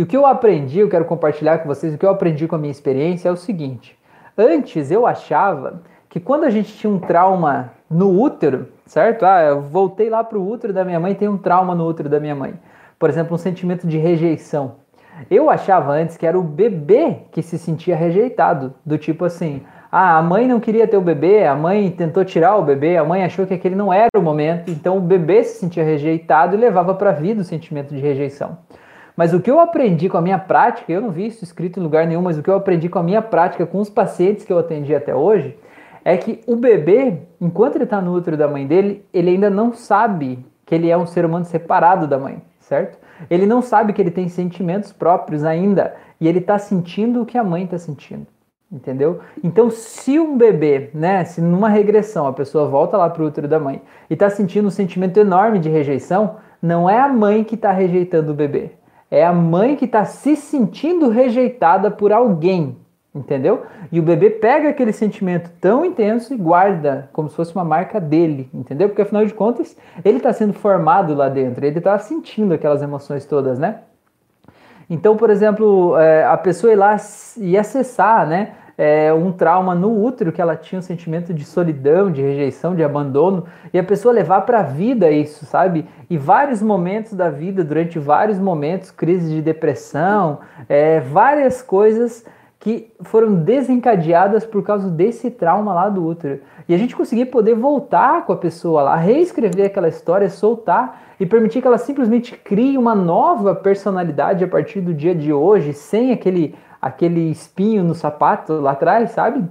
E 0.00 0.02
o 0.02 0.06
que 0.06 0.16
eu 0.16 0.24
aprendi, 0.24 0.78
eu 0.78 0.88
quero 0.88 1.04
compartilhar 1.04 1.58
com 1.58 1.68
vocês, 1.68 1.92
o 1.92 1.98
que 1.98 2.06
eu 2.06 2.08
aprendi 2.08 2.48
com 2.48 2.56
a 2.56 2.58
minha 2.58 2.70
experiência 2.70 3.28
é 3.28 3.32
o 3.32 3.36
seguinte: 3.36 3.98
antes 4.34 4.90
eu 4.90 5.06
achava 5.06 5.82
que 6.08 6.18
quando 6.18 6.44
a 6.44 6.48
gente 6.48 6.72
tinha 6.72 6.90
um 6.90 6.98
trauma 6.98 7.72
no 7.90 8.18
útero, 8.18 8.68
certo? 8.86 9.26
Ah, 9.26 9.42
eu 9.42 9.60
voltei 9.60 10.08
lá 10.08 10.24
para 10.24 10.38
o 10.38 10.50
útero 10.50 10.72
da 10.72 10.86
minha 10.86 10.98
mãe, 10.98 11.14
tem 11.14 11.28
um 11.28 11.36
trauma 11.36 11.74
no 11.74 11.86
útero 11.86 12.08
da 12.08 12.18
minha 12.18 12.34
mãe. 12.34 12.54
Por 12.98 13.10
exemplo, 13.10 13.34
um 13.34 13.36
sentimento 13.36 13.86
de 13.86 13.98
rejeição. 13.98 14.76
Eu 15.30 15.50
achava 15.50 15.92
antes 15.92 16.16
que 16.16 16.26
era 16.26 16.38
o 16.38 16.42
bebê 16.42 17.18
que 17.30 17.42
se 17.42 17.58
sentia 17.58 17.94
rejeitado, 17.94 18.72
do 18.86 18.96
tipo 18.96 19.26
assim, 19.26 19.60
ah, 19.92 20.16
a 20.16 20.22
mãe 20.22 20.48
não 20.48 20.60
queria 20.60 20.88
ter 20.88 20.96
o 20.96 21.02
bebê, 21.02 21.44
a 21.44 21.54
mãe 21.54 21.90
tentou 21.90 22.24
tirar 22.24 22.56
o 22.56 22.62
bebê, 22.62 22.96
a 22.96 23.04
mãe 23.04 23.22
achou 23.22 23.46
que 23.46 23.52
aquele 23.52 23.74
não 23.74 23.92
era 23.92 24.08
o 24.16 24.22
momento, 24.22 24.70
então 24.70 24.96
o 24.96 25.00
bebê 25.02 25.44
se 25.44 25.60
sentia 25.60 25.84
rejeitado 25.84 26.56
e 26.56 26.58
levava 26.58 26.94
para 26.94 27.10
a 27.10 27.12
vida 27.12 27.42
o 27.42 27.44
sentimento 27.44 27.94
de 27.94 28.00
rejeição. 28.00 28.56
Mas 29.20 29.34
o 29.34 29.40
que 29.40 29.50
eu 29.50 29.60
aprendi 29.60 30.08
com 30.08 30.16
a 30.16 30.22
minha 30.22 30.38
prática, 30.38 30.90
eu 30.90 30.98
não 30.98 31.10
vi 31.10 31.26
isso 31.26 31.44
escrito 31.44 31.78
em 31.78 31.82
lugar 31.82 32.06
nenhum, 32.06 32.22
mas 32.22 32.38
o 32.38 32.42
que 32.42 32.48
eu 32.48 32.54
aprendi 32.54 32.88
com 32.88 32.98
a 32.98 33.02
minha 33.02 33.20
prática 33.20 33.66
com 33.66 33.78
os 33.78 33.90
pacientes 33.90 34.46
que 34.46 34.50
eu 34.50 34.58
atendi 34.58 34.94
até 34.94 35.14
hoje, 35.14 35.58
é 36.02 36.16
que 36.16 36.40
o 36.46 36.56
bebê, 36.56 37.18
enquanto 37.38 37.74
ele 37.74 37.84
está 37.84 38.00
no 38.00 38.14
útero 38.14 38.34
da 38.34 38.48
mãe 38.48 38.66
dele, 38.66 39.04
ele 39.12 39.32
ainda 39.32 39.50
não 39.50 39.74
sabe 39.74 40.38
que 40.64 40.74
ele 40.74 40.88
é 40.88 40.96
um 40.96 41.04
ser 41.04 41.26
humano 41.26 41.44
separado 41.44 42.06
da 42.06 42.16
mãe, 42.16 42.40
certo? 42.60 42.98
Ele 43.28 43.44
não 43.44 43.60
sabe 43.60 43.92
que 43.92 44.00
ele 44.00 44.10
tem 44.10 44.26
sentimentos 44.26 44.90
próprios 44.90 45.44
ainda 45.44 45.94
e 46.18 46.26
ele 46.26 46.38
está 46.38 46.58
sentindo 46.58 47.20
o 47.20 47.26
que 47.26 47.36
a 47.36 47.44
mãe 47.44 47.64
está 47.64 47.76
sentindo, 47.76 48.26
entendeu? 48.72 49.20
Então, 49.44 49.68
se 49.68 50.18
um 50.18 50.38
bebê, 50.38 50.88
né, 50.94 51.24
se 51.26 51.42
numa 51.42 51.68
regressão 51.68 52.26
a 52.26 52.32
pessoa 52.32 52.70
volta 52.70 52.96
lá 52.96 53.10
para 53.10 53.22
o 53.22 53.26
útero 53.26 53.46
da 53.46 53.60
mãe 53.60 53.82
e 54.08 54.14
está 54.14 54.30
sentindo 54.30 54.68
um 54.68 54.70
sentimento 54.70 55.20
enorme 55.20 55.58
de 55.58 55.68
rejeição, 55.68 56.36
não 56.62 56.88
é 56.88 56.98
a 56.98 57.08
mãe 57.08 57.44
que 57.44 57.54
está 57.54 57.70
rejeitando 57.70 58.32
o 58.32 58.34
bebê, 58.34 58.79
é 59.10 59.24
a 59.24 59.32
mãe 59.32 59.76
que 59.76 59.86
está 59.86 60.04
se 60.04 60.36
sentindo 60.36 61.08
rejeitada 61.08 61.90
por 61.90 62.12
alguém, 62.12 62.76
entendeu? 63.14 63.64
E 63.90 63.98
o 63.98 64.02
bebê 64.02 64.30
pega 64.30 64.68
aquele 64.68 64.92
sentimento 64.92 65.50
tão 65.60 65.84
intenso 65.84 66.32
e 66.32 66.36
guarda 66.36 67.10
como 67.12 67.28
se 67.28 67.34
fosse 67.34 67.54
uma 67.54 67.64
marca 67.64 68.00
dele, 68.00 68.48
entendeu? 68.54 68.88
Porque 68.88 69.02
afinal 69.02 69.26
de 69.26 69.34
contas, 69.34 69.76
ele 70.04 70.18
está 70.18 70.32
sendo 70.32 70.52
formado 70.52 71.14
lá 71.14 71.28
dentro, 71.28 71.64
ele 71.64 71.78
está 71.78 71.98
sentindo 71.98 72.54
aquelas 72.54 72.82
emoções 72.82 73.24
todas, 73.24 73.58
né? 73.58 73.80
Então, 74.88 75.16
por 75.16 75.30
exemplo, 75.30 75.96
é, 75.98 76.24
a 76.24 76.36
pessoa 76.36 76.72
ir 76.72 76.76
lá 76.76 76.96
e 77.36 77.56
acessar, 77.56 78.26
né? 78.26 78.54
É, 78.82 79.12
um 79.12 79.30
trauma 79.30 79.74
no 79.74 80.02
útero 80.02 80.32
que 80.32 80.40
ela 80.40 80.56
tinha 80.56 80.78
um 80.78 80.82
sentimento 80.82 81.34
de 81.34 81.44
solidão, 81.44 82.10
de 82.10 82.22
rejeição, 82.22 82.74
de 82.74 82.82
abandono, 82.82 83.44
e 83.74 83.78
a 83.78 83.84
pessoa 83.84 84.14
levar 84.14 84.40
para 84.42 84.60
a 84.60 84.62
vida 84.62 85.10
isso, 85.10 85.44
sabe? 85.44 85.86
E 86.08 86.16
vários 86.16 86.62
momentos 86.62 87.12
da 87.12 87.28
vida, 87.28 87.62
durante 87.62 87.98
vários 87.98 88.38
momentos, 88.38 88.90
crise 88.90 89.34
de 89.34 89.42
depressão, 89.42 90.38
é, 90.66 90.98
várias 90.98 91.60
coisas 91.60 92.24
que 92.60 92.92
foram 93.02 93.34
desencadeadas 93.34 94.44
por 94.44 94.62
causa 94.62 94.90
desse 94.90 95.30
trauma 95.30 95.72
lá 95.72 95.88
do 95.88 96.04
útero. 96.04 96.40
E 96.68 96.74
a 96.74 96.78
gente 96.78 96.94
conseguir 96.94 97.26
poder 97.26 97.54
voltar 97.54 98.26
com 98.26 98.34
a 98.34 98.36
pessoa 98.36 98.82
lá, 98.82 98.96
reescrever 98.96 99.66
aquela 99.66 99.88
história, 99.88 100.28
soltar 100.28 101.02
e 101.18 101.24
permitir 101.24 101.62
que 101.62 101.66
ela 101.66 101.78
simplesmente 101.78 102.36
crie 102.36 102.76
uma 102.76 102.94
nova 102.94 103.54
personalidade 103.54 104.44
a 104.44 104.48
partir 104.48 104.82
do 104.82 104.92
dia 104.92 105.14
de 105.14 105.32
hoje, 105.32 105.72
sem 105.72 106.12
aquele, 106.12 106.54
aquele 106.80 107.30
espinho 107.30 107.84
no 107.84 107.94
sapato 107.94 108.54
lá 108.54 108.72
atrás, 108.72 109.10
sabe? 109.10 109.44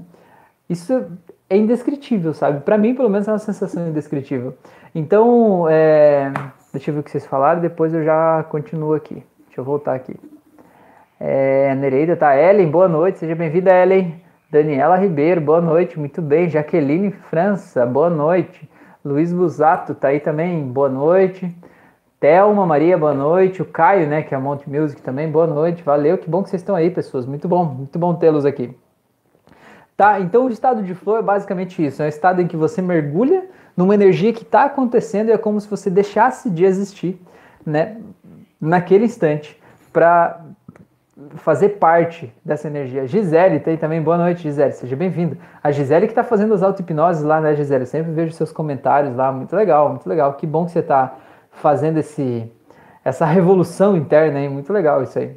Isso 0.70 1.06
é 1.50 1.58
indescritível, 1.58 2.34
sabe? 2.34 2.62
Para 2.62 2.78
mim, 2.78 2.96
pelo 2.96 3.10
menos, 3.10 3.28
é 3.28 3.32
uma 3.32 3.40
sensação 3.40 3.88
indescritível. 3.88 4.56
Então, 4.94 5.68
é... 5.70 6.32
deixa 6.72 6.90
eu 6.90 6.96
ver 6.96 7.02
o 7.02 7.04
que 7.04 7.12
vocês 7.12 7.26
falaram, 7.26 7.62
depois 7.62 7.94
eu 7.94 8.04
já 8.04 8.44
continuo 8.50 8.94
aqui. 8.94 9.24
Deixa 9.48 9.62
eu 9.62 9.64
voltar 9.64 9.96
aqui. 9.96 10.16
É, 11.20 11.76
Nereida 11.76 12.16
tá. 12.16 12.38
Ellen, 12.38 12.70
boa 12.70 12.88
noite, 12.88 13.20
seja 13.20 13.36
bem-vinda, 13.36 13.72
Ellen. 13.72 14.22
Daniela 14.50 14.96
Ribeiro, 14.96 15.42
boa 15.42 15.62
noite, 15.62 16.00
muito 16.00 16.22
bem. 16.22 16.50
Jaqueline 16.50 17.12
França, 17.12 17.86
boa 17.86 18.10
noite. 18.10 18.70
Luiz 19.04 19.32
Busato 19.32 19.94
tá 19.94 20.08
aí 20.08 20.20
também, 20.20 20.64
boa 20.64 20.90
noite. 20.90 21.56
Thelma 22.20 22.66
Maria, 22.66 22.98
boa 22.98 23.14
noite. 23.14 23.62
O 23.62 23.66
Caio, 23.66 24.06
né, 24.06 24.22
que 24.22 24.34
é 24.34 24.38
a 24.38 24.42
Monte 24.42 24.70
Music 24.70 25.02
também, 25.02 25.32
boa 25.32 25.48
noite. 25.48 25.82
Valeu, 25.82 26.18
que 26.18 26.30
bom 26.30 26.44
que 26.44 26.50
vocês 26.50 26.62
estão 26.62 26.76
aí, 26.76 26.90
pessoas. 26.92 27.26
Muito 27.26 27.48
bom, 27.48 27.64
muito 27.64 27.98
bom 27.98 28.14
tê-los 28.14 28.46
aqui. 28.46 28.76
Tá, 29.96 30.20
então 30.20 30.46
o 30.46 30.50
estado 30.50 30.84
de 30.84 30.94
flow 30.94 31.18
é 31.18 31.22
basicamente 31.22 31.86
isso: 31.86 32.02
é 32.02 32.06
um 32.06 32.10
estado 32.10 32.42
em 32.42 32.48
que 32.48 32.58
você 32.58 32.82
mergulha 32.82 33.46
numa 33.76 33.94
energia 33.94 34.34
que 34.34 34.44
está 34.44 34.66
acontecendo 34.66 35.30
e 35.30 35.32
é 35.32 35.38
como 35.38 35.62
se 35.62 35.70
você 35.70 35.90
deixasse 35.90 36.50
de 36.50 36.66
existir, 36.66 37.22
né, 37.66 37.98
naquele 38.60 39.06
instante, 39.06 39.58
para 39.94 40.42
fazer 41.36 41.70
parte 41.70 42.34
dessa 42.44 42.68
energia. 42.68 43.08
Gisele 43.08 43.62
tem 43.62 43.78
também, 43.78 44.02
boa 44.02 44.18
noite, 44.18 44.42
Gisele, 44.42 44.74
seja 44.74 44.96
bem-vinda. 44.96 45.38
A 45.64 45.72
Gisele 45.72 46.06
que 46.06 46.12
está 46.12 46.24
fazendo 46.24 46.54
as 46.54 46.64
auto-hipnoses 46.64 47.24
lá, 47.24 47.40
né, 47.40 47.56
Gisele? 47.56 47.84
Eu 47.84 47.88
sempre 47.88 48.12
vejo 48.12 48.34
seus 48.34 48.52
comentários 48.52 49.16
lá, 49.16 49.32
muito 49.32 49.56
legal, 49.56 49.88
muito 49.88 50.08
legal. 50.08 50.34
Que 50.34 50.46
bom 50.46 50.66
que 50.66 50.72
você 50.72 50.80
está 50.80 51.16
fazendo 51.51 51.98
esse, 52.00 52.51
essa 53.03 53.25
revolução 53.25 53.96
interna, 53.98 54.39
hein? 54.39 54.50
Muito 54.50 54.72
legal 54.72 55.03
isso 55.03 55.20
aí. 55.20 55.36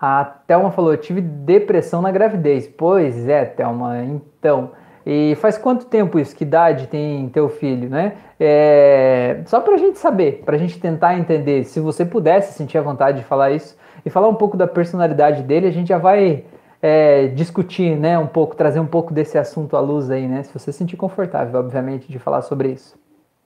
A 0.00 0.24
Thelma 0.24 0.70
falou, 0.70 0.96
tive 0.96 1.20
depressão 1.20 2.00
na 2.00 2.10
gravidez. 2.10 2.66
Pois 2.66 3.28
é, 3.28 3.44
Thelma, 3.44 3.98
então... 4.04 4.72
E 5.04 5.34
faz 5.36 5.56
quanto 5.56 5.86
tempo 5.86 6.18
isso? 6.18 6.36
Que 6.36 6.44
idade 6.44 6.86
tem 6.86 7.26
teu 7.30 7.48
filho, 7.48 7.88
né? 7.88 8.16
É, 8.38 9.40
só 9.46 9.58
para 9.58 9.74
a 9.74 9.78
gente 9.78 9.98
saber, 9.98 10.42
para 10.44 10.56
a 10.56 10.58
gente 10.58 10.78
tentar 10.78 11.18
entender. 11.18 11.64
Se 11.64 11.80
você 11.80 12.04
pudesse 12.04 12.52
sentir 12.52 12.76
a 12.76 12.82
vontade 12.82 13.18
de 13.18 13.24
falar 13.24 13.50
isso, 13.50 13.76
e 14.04 14.10
falar 14.10 14.28
um 14.28 14.34
pouco 14.34 14.56
da 14.56 14.66
personalidade 14.66 15.42
dele, 15.42 15.66
a 15.66 15.70
gente 15.70 15.88
já 15.88 15.98
vai 15.98 16.44
é, 16.80 17.28
discutir, 17.28 17.96
né, 17.96 18.18
um 18.18 18.26
pouco, 18.26 18.56
trazer 18.56 18.80
um 18.80 18.86
pouco 18.86 19.12
desse 19.12 19.38
assunto 19.38 19.76
à 19.76 19.80
luz 19.80 20.10
aí, 20.10 20.26
né, 20.26 20.42
se 20.42 20.52
você 20.52 20.72
se 20.72 20.78
sentir 20.78 20.96
confortável, 20.96 21.60
obviamente, 21.60 22.10
de 22.10 22.18
falar 22.18 22.42
sobre 22.42 22.70
isso, 22.70 22.98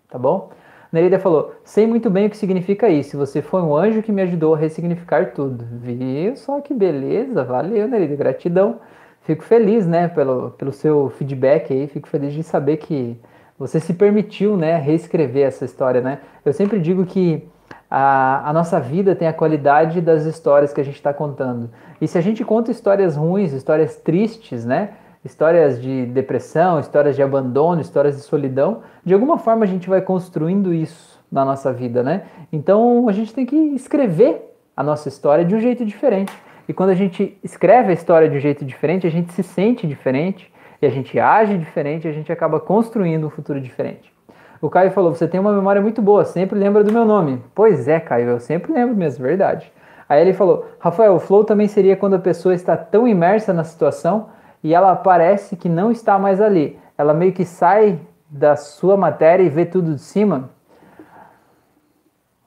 tá 0.08 0.18
bom? 0.18 0.50
Nereida 0.94 1.18
falou, 1.18 1.52
sei 1.64 1.88
muito 1.88 2.08
bem 2.08 2.26
o 2.26 2.30
que 2.30 2.36
significa 2.36 2.88
isso, 2.88 3.18
você 3.18 3.42
foi 3.42 3.60
um 3.60 3.74
anjo 3.74 4.00
que 4.00 4.12
me 4.12 4.22
ajudou 4.22 4.54
a 4.54 4.58
ressignificar 4.58 5.32
tudo, 5.32 5.64
viu? 5.80 6.36
Só 6.36 6.60
que 6.60 6.72
beleza, 6.72 7.42
valeu 7.42 7.88
Nereida, 7.88 8.14
gratidão, 8.14 8.76
fico 9.22 9.42
feliz, 9.42 9.88
né, 9.88 10.06
pelo, 10.06 10.52
pelo 10.52 10.72
seu 10.72 11.10
feedback 11.10 11.72
aí, 11.72 11.88
fico 11.88 12.08
feliz 12.08 12.32
de 12.32 12.44
saber 12.44 12.76
que 12.76 13.18
você 13.58 13.80
se 13.80 13.92
permitiu, 13.92 14.56
né, 14.56 14.76
reescrever 14.76 15.48
essa 15.48 15.64
história, 15.64 16.00
né, 16.00 16.20
eu 16.44 16.52
sempre 16.52 16.78
digo 16.78 17.04
que 17.04 17.44
a, 17.90 18.48
a 18.48 18.52
nossa 18.52 18.78
vida 18.78 19.16
tem 19.16 19.26
a 19.26 19.32
qualidade 19.32 20.00
das 20.00 20.26
histórias 20.26 20.72
que 20.72 20.80
a 20.80 20.84
gente 20.84 20.96
está 20.96 21.12
contando. 21.12 21.70
E 22.00 22.06
se 22.06 22.16
a 22.16 22.20
gente 22.20 22.44
conta 22.44 22.70
histórias 22.70 23.16
ruins, 23.16 23.52
histórias 23.52 23.96
tristes, 23.96 24.64
né? 24.64 24.90
Histórias 25.24 25.80
de 25.80 26.06
depressão, 26.06 26.78
histórias 26.78 27.16
de 27.16 27.22
abandono, 27.22 27.80
histórias 27.80 28.16
de 28.16 28.22
solidão, 28.22 28.82
de 29.04 29.14
alguma 29.14 29.38
forma 29.38 29.64
a 29.64 29.66
gente 29.66 29.88
vai 29.88 30.02
construindo 30.02 30.72
isso 30.72 31.18
na 31.32 31.44
nossa 31.44 31.72
vida, 31.72 32.02
né? 32.02 32.24
Então 32.52 33.08
a 33.08 33.12
gente 33.12 33.32
tem 33.32 33.46
que 33.46 33.56
escrever 33.56 34.54
a 34.76 34.82
nossa 34.82 35.08
história 35.08 35.44
de 35.44 35.54
um 35.54 35.60
jeito 35.60 35.84
diferente. 35.84 36.32
E 36.68 36.72
quando 36.72 36.90
a 36.90 36.94
gente 36.94 37.38
escreve 37.42 37.90
a 37.90 37.92
história 37.92 38.28
de 38.28 38.36
um 38.36 38.40
jeito 38.40 38.64
diferente, 38.64 39.06
a 39.06 39.10
gente 39.10 39.32
se 39.32 39.42
sente 39.42 39.86
diferente 39.86 40.52
e 40.80 40.86
a 40.86 40.90
gente 40.90 41.18
age 41.18 41.56
diferente, 41.56 42.06
e 42.06 42.10
a 42.10 42.12
gente 42.12 42.30
acaba 42.30 42.60
construindo 42.60 43.26
um 43.26 43.30
futuro 43.30 43.60
diferente. 43.60 44.12
O 44.60 44.68
Caio 44.68 44.90
falou: 44.90 45.14
Você 45.14 45.26
tem 45.26 45.40
uma 45.40 45.52
memória 45.52 45.80
muito 45.80 46.02
boa, 46.02 46.24
sempre 46.24 46.58
lembra 46.58 46.84
do 46.84 46.92
meu 46.92 47.04
nome. 47.04 47.42
Pois 47.54 47.88
é, 47.88 48.00
Caio, 48.00 48.28
eu 48.28 48.40
sempre 48.40 48.72
lembro 48.72 48.94
mesmo, 48.94 49.24
verdade. 49.24 49.72
Aí 50.08 50.20
ele 50.20 50.32
falou: 50.32 50.66
Rafael, 50.78 51.14
o 51.14 51.20
flow 51.20 51.44
também 51.44 51.68
seria 51.68 51.96
quando 51.96 52.14
a 52.14 52.18
pessoa 52.18 52.54
está 52.54 52.76
tão 52.76 53.08
imersa 53.08 53.52
na 53.52 53.64
situação 53.64 54.28
e 54.64 54.74
ela 54.74 54.96
parece 54.96 55.54
que 55.54 55.68
não 55.68 55.92
está 55.92 56.18
mais 56.18 56.40
ali. 56.40 56.76
Ela 56.98 57.14
meio 57.14 57.32
que 57.32 57.44
sai 57.44 58.00
da 58.28 58.56
sua 58.56 58.96
matéria 58.96 59.44
e 59.44 59.48
vê 59.48 59.64
tudo 59.64 59.94
de 59.94 60.00
cima. 60.00 60.50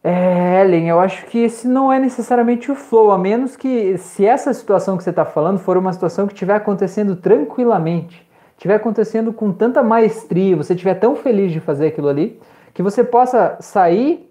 É, 0.03 0.61
Ellen, 0.61 0.89
eu 0.89 0.99
acho 0.99 1.25
que 1.27 1.37
esse 1.37 1.67
não 1.67 1.93
é 1.93 1.99
necessariamente 1.99 2.71
o 2.71 2.75
flow, 2.75 3.11
a 3.11 3.17
menos 3.17 3.55
que 3.55 3.97
se 3.97 4.25
essa 4.25 4.53
situação 4.53 4.97
que 4.97 5.03
você 5.03 5.11
está 5.11 5.23
falando 5.23 5.59
for 5.59 5.77
uma 5.77 5.93
situação 5.93 6.27
que 6.27 6.33
estiver 6.33 6.55
acontecendo 6.55 7.15
tranquilamente 7.15 8.27
estiver 8.57 8.75
acontecendo 8.75 9.31
com 9.31 9.53
tanta 9.53 9.83
maestria, 9.83 10.57
você 10.57 10.73
estiver 10.73 10.95
tão 10.95 11.15
feliz 11.15 11.51
de 11.51 11.59
fazer 11.59 11.87
aquilo 11.87 12.09
ali, 12.09 12.39
que 12.73 12.81
você 12.81 13.03
possa 13.03 13.55
sair 13.59 14.27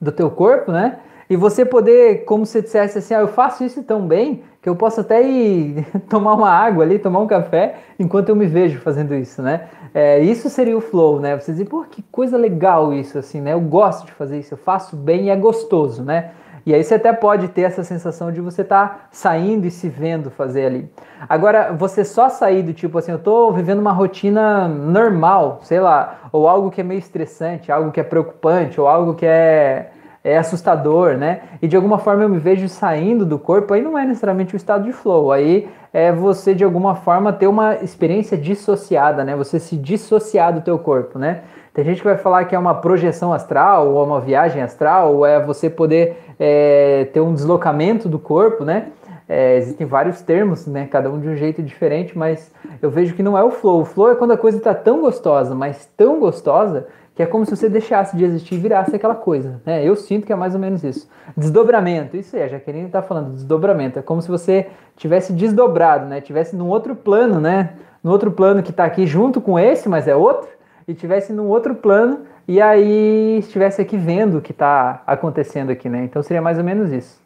do 0.00 0.10
teu 0.10 0.30
corpo, 0.30 0.72
né? 0.72 0.98
E 1.34 1.36
você 1.36 1.64
poder, 1.64 2.24
como 2.26 2.46
se 2.46 2.62
dissesse 2.62 2.98
assim, 2.98 3.12
ah, 3.12 3.18
eu 3.18 3.26
faço 3.26 3.64
isso 3.64 3.82
tão 3.82 4.06
bem 4.06 4.44
que 4.62 4.68
eu 4.68 4.76
posso 4.76 5.00
até 5.00 5.20
ir 5.20 5.84
tomar 6.08 6.34
uma 6.34 6.48
água 6.48 6.84
ali, 6.84 6.96
tomar 6.96 7.18
um 7.18 7.26
café, 7.26 7.74
enquanto 7.98 8.28
eu 8.28 8.36
me 8.36 8.46
vejo 8.46 8.78
fazendo 8.78 9.12
isso, 9.16 9.42
né? 9.42 9.66
É, 9.92 10.20
isso 10.20 10.48
seria 10.48 10.78
o 10.78 10.80
flow, 10.80 11.18
né? 11.18 11.36
Você 11.36 11.50
dizer, 11.50 11.64
pô, 11.64 11.82
que 11.90 12.02
coisa 12.02 12.36
legal 12.36 12.92
isso, 12.92 13.18
assim, 13.18 13.40
né? 13.40 13.52
Eu 13.52 13.60
gosto 13.60 14.06
de 14.06 14.12
fazer 14.12 14.38
isso, 14.38 14.54
eu 14.54 14.58
faço 14.58 14.94
bem 14.94 15.24
e 15.24 15.30
é 15.30 15.34
gostoso, 15.34 16.04
né? 16.04 16.30
E 16.64 16.72
aí 16.72 16.84
você 16.84 16.94
até 16.94 17.12
pode 17.12 17.48
ter 17.48 17.62
essa 17.62 17.82
sensação 17.82 18.30
de 18.30 18.40
você 18.40 18.62
estar 18.62 18.88
tá 18.88 19.00
saindo 19.10 19.66
e 19.66 19.72
se 19.72 19.88
vendo 19.88 20.30
fazer 20.30 20.66
ali. 20.66 20.88
Agora, 21.28 21.72
você 21.72 22.04
só 22.04 22.28
sair 22.28 22.62
do 22.62 22.72
tipo 22.72 22.96
assim, 22.96 23.10
eu 23.10 23.18
estou 23.18 23.52
vivendo 23.52 23.80
uma 23.80 23.92
rotina 23.92 24.68
normal, 24.68 25.58
sei 25.62 25.80
lá, 25.80 26.28
ou 26.30 26.46
algo 26.46 26.70
que 26.70 26.80
é 26.80 26.84
meio 26.84 27.00
estressante, 27.00 27.72
algo 27.72 27.90
que 27.90 27.98
é 27.98 28.04
preocupante, 28.04 28.80
ou 28.80 28.86
algo 28.86 29.14
que 29.14 29.26
é, 29.26 29.90
é 30.24 30.38
assustador, 30.38 31.18
né? 31.18 31.42
E 31.60 31.68
de 31.68 31.76
alguma 31.76 31.98
forma 31.98 32.22
eu 32.22 32.28
me 32.30 32.38
vejo 32.38 32.66
saindo 32.66 33.26
do 33.26 33.38
corpo, 33.38 33.74
aí 33.74 33.82
não 33.82 33.98
é 33.98 34.06
necessariamente 34.06 34.54
o 34.54 34.56
estado 34.56 34.84
de 34.84 34.92
flow, 34.92 35.30
aí 35.30 35.68
é 35.92 36.10
você 36.10 36.54
de 36.54 36.64
alguma 36.64 36.94
forma 36.94 37.30
ter 37.30 37.46
uma 37.46 37.74
experiência 37.76 38.36
dissociada, 38.36 39.22
né? 39.22 39.36
Você 39.36 39.60
se 39.60 39.76
dissociar 39.76 40.54
do 40.54 40.62
teu 40.62 40.78
corpo, 40.78 41.18
né? 41.18 41.42
Tem 41.74 41.84
gente 41.84 41.98
que 41.98 42.04
vai 42.04 42.16
falar 42.16 42.46
que 42.46 42.54
é 42.54 42.58
uma 42.58 42.74
projeção 42.74 43.34
astral, 43.34 43.92
ou 43.92 44.02
uma 44.02 44.20
viagem 44.20 44.62
astral, 44.62 45.14
ou 45.14 45.26
é 45.26 45.44
você 45.44 45.68
poder 45.68 46.16
é, 46.40 47.06
ter 47.12 47.20
um 47.20 47.34
deslocamento 47.34 48.08
do 48.08 48.18
corpo, 48.18 48.64
né? 48.64 48.86
É, 49.28 49.56
existem 49.56 49.86
vários 49.86 50.22
termos, 50.22 50.66
né? 50.66 50.86
Cada 50.90 51.10
um 51.10 51.18
de 51.18 51.28
um 51.28 51.36
jeito 51.36 51.62
diferente, 51.62 52.16
mas 52.16 52.52
eu 52.80 52.90
vejo 52.90 53.14
que 53.14 53.22
não 53.22 53.36
é 53.36 53.42
o 53.42 53.50
flow. 53.50 53.80
O 53.80 53.84
flow 53.84 54.12
é 54.12 54.14
quando 54.14 54.32
a 54.32 54.36
coisa 54.36 54.56
está 54.56 54.74
tão 54.74 55.00
gostosa, 55.00 55.54
mas 55.54 55.86
tão 55.96 56.20
gostosa, 56.20 56.86
que 57.14 57.22
é 57.22 57.26
como 57.26 57.44
se 57.44 57.54
você 57.54 57.68
deixasse 57.68 58.16
de 58.16 58.24
existir 58.24 58.56
e 58.56 58.58
virasse 58.58 58.94
aquela 58.94 59.14
coisa, 59.14 59.60
né? 59.64 59.84
Eu 59.84 59.94
sinto 59.94 60.26
que 60.26 60.32
é 60.32 60.36
mais 60.36 60.54
ou 60.54 60.60
menos 60.60 60.82
isso. 60.82 61.08
Desdobramento, 61.36 62.16
isso 62.16 62.36
é, 62.36 62.44
a 62.44 62.48
Jaqueline 62.48 62.86
está 62.86 63.02
falando, 63.02 63.34
desdobramento, 63.34 63.98
é 63.98 64.02
como 64.02 64.20
se 64.20 64.28
você 64.28 64.68
tivesse 64.96 65.32
desdobrado, 65.32 66.06
né? 66.06 66.20
Tivesse 66.20 66.56
num 66.56 66.68
outro 66.68 66.96
plano, 66.96 67.40
né? 67.40 67.74
No 68.02 68.10
outro 68.10 68.32
plano 68.32 68.62
que 68.62 68.70
está 68.70 68.84
aqui 68.84 69.06
junto 69.06 69.40
com 69.40 69.58
esse, 69.58 69.88
mas 69.88 70.08
é 70.08 70.16
outro, 70.16 70.48
e 70.88 70.94
tivesse 70.94 71.32
num 71.32 71.46
outro 71.46 71.74
plano 71.74 72.22
e 72.46 72.60
aí 72.60 73.38
estivesse 73.38 73.80
aqui 73.80 73.96
vendo 73.96 74.38
o 74.38 74.42
que 74.42 74.52
está 74.52 75.02
acontecendo 75.06 75.70
aqui, 75.70 75.88
né? 75.88 76.02
Então 76.04 76.22
seria 76.22 76.42
mais 76.42 76.58
ou 76.58 76.64
menos 76.64 76.92
isso, 76.92 77.22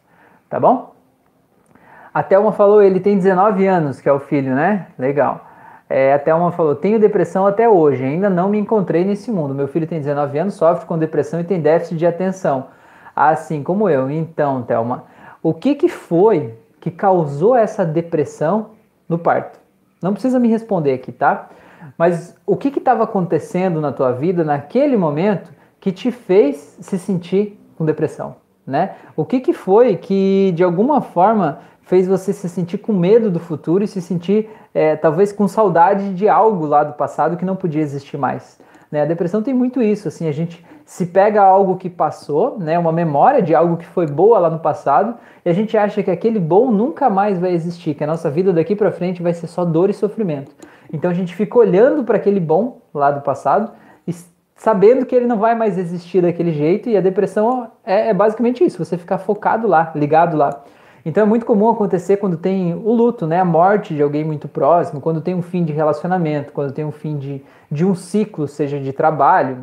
tá 0.47 0.59
bom? 0.59 0.93
A 2.13 2.23
Thelma 2.23 2.51
falou, 2.51 2.81
ele 2.81 2.99
tem 2.99 3.17
19 3.17 3.65
anos, 3.65 3.99
que 3.99 4.07
é 4.07 4.13
o 4.13 4.19
filho, 4.19 4.53
né? 4.53 4.87
Legal. 4.97 5.48
É, 5.89 6.13
a 6.13 6.19
Thelma 6.19 6.51
falou: 6.51 6.75
tenho 6.75 6.99
depressão 6.99 7.47
até 7.47 7.67
hoje, 7.67 8.03
ainda 8.03 8.29
não 8.29 8.47
me 8.47 8.59
encontrei 8.59 9.03
nesse 9.03 9.31
mundo. 9.31 9.55
Meu 9.55 9.67
filho 9.67 9.87
tem 9.87 9.99
19 9.99 10.37
anos, 10.37 10.53
sofre 10.53 10.85
com 10.85 10.97
depressão 10.97 11.39
e 11.39 11.43
tem 11.43 11.59
déficit 11.59 11.97
de 11.97 12.05
atenção, 12.05 12.67
assim 13.15 13.63
como 13.63 13.89
eu. 13.89 14.09
Então, 14.09 14.61
Thelma, 14.61 15.05
o 15.41 15.53
que, 15.53 15.73
que 15.73 15.89
foi 15.89 16.53
que 16.79 16.91
causou 16.91 17.55
essa 17.55 17.83
depressão 17.83 18.71
no 19.07 19.17
parto? 19.17 19.59
Não 20.01 20.13
precisa 20.13 20.39
me 20.39 20.47
responder 20.47 20.93
aqui, 20.93 21.11
tá? 21.11 21.49
Mas 21.97 22.35
o 22.45 22.55
que 22.55 22.67
estava 22.67 23.03
acontecendo 23.03 23.81
na 23.81 23.91
tua 23.91 24.11
vida 24.11 24.43
naquele 24.43 24.95
momento 24.95 25.51
que 25.79 25.91
te 25.91 26.11
fez 26.11 26.77
se 26.79 26.99
sentir 26.99 27.59
com 27.77 27.85
depressão, 27.85 28.35
né? 28.69 28.91
O 29.15 29.25
que, 29.25 29.39
que 29.39 29.51
foi 29.51 29.95
que 29.97 30.53
de 30.55 30.63
alguma 30.63 31.01
forma 31.01 31.59
fez 31.81 32.07
você 32.07 32.31
se 32.31 32.47
sentir 32.47 32.77
com 32.77 32.93
medo 32.93 33.31
do 33.31 33.39
futuro 33.39 33.83
e 33.83 33.87
se 33.87 34.01
sentir 34.01 34.47
é, 34.73 34.95
talvez 34.95 35.31
com 35.31 35.47
saudade 35.47 36.13
de 36.13 36.29
algo 36.29 36.65
lá 36.65 36.83
do 36.83 36.93
passado 36.93 37.35
que 37.35 37.43
não 37.43 37.55
podia 37.55 37.81
existir 37.81 38.17
mais. 38.17 38.59
Né? 38.91 39.01
A 39.01 39.05
depressão 39.05 39.41
tem 39.41 39.53
muito 39.53 39.81
isso, 39.81 40.07
assim, 40.07 40.27
a 40.27 40.31
gente 40.31 40.63
se 40.85 41.05
pega 41.07 41.41
algo 41.41 41.77
que 41.77 41.89
passou, 41.89 42.57
né, 42.57 42.77
uma 42.79 42.91
memória 42.91 43.41
de 43.41 43.53
algo 43.53 43.77
que 43.77 43.85
foi 43.85 44.07
boa 44.07 44.39
lá 44.39 44.49
no 44.49 44.57
passado, 44.57 45.15
e 45.45 45.49
a 45.49 45.53
gente 45.53 45.77
acha 45.77 46.01
que 46.01 46.09
aquele 46.09 46.39
bom 46.39 46.71
nunca 46.71 47.09
mais 47.09 47.37
vai 47.37 47.53
existir, 47.53 47.93
que 47.93 48.03
a 48.03 48.07
nossa 48.07 48.29
vida 48.29 48.51
daqui 48.51 48.75
para 48.75 48.91
frente 48.91 49.21
vai 49.21 49.33
ser 49.33 49.45
só 49.45 49.63
dor 49.63 49.91
e 49.91 49.93
sofrimento. 49.93 50.51
Então 50.91 51.11
a 51.11 51.13
gente 51.13 51.35
fica 51.35 51.59
olhando 51.59 52.03
para 52.03 52.17
aquele 52.17 52.39
bom 52.39 52.81
lá 52.91 53.11
do 53.11 53.21
passado 53.21 53.71
sabendo 54.59 55.05
que 55.05 55.15
ele 55.15 55.25
não 55.25 55.37
vai 55.37 55.55
mais 55.55 55.77
existir 55.77 56.21
daquele 56.21 56.51
jeito, 56.51 56.89
e 56.89 56.97
a 56.97 57.01
depressão 57.01 57.71
é, 57.85 58.09
é 58.09 58.13
basicamente 58.13 58.61
isso, 58.61 58.83
você 58.83 58.97
ficar 58.97 59.17
focado 59.17 59.65
lá, 59.67 59.89
ligado 59.95 60.35
lá. 60.35 60.63
Então 61.05 61.23
é 61.23 61.25
muito 61.25 61.45
comum 61.45 61.69
acontecer 61.69 62.17
quando 62.17 62.35
tem 62.35 62.73
o 62.73 62.91
luto, 62.91 63.25
né? 63.25 63.39
A 63.39 63.45
morte 63.45 63.95
de 63.95 64.03
alguém 64.03 64.25
muito 64.25 64.49
próximo, 64.49 64.99
quando 64.99 65.21
tem 65.21 65.33
um 65.33 65.41
fim 65.41 65.63
de 65.63 65.71
relacionamento, 65.71 66.51
quando 66.51 66.73
tem 66.73 66.83
um 66.83 66.91
fim 66.91 67.17
de, 67.17 67.41
de 67.71 67.85
um 67.85 67.95
ciclo, 67.95 68.49
seja 68.49 68.77
de 68.81 68.91
trabalho, 68.91 69.59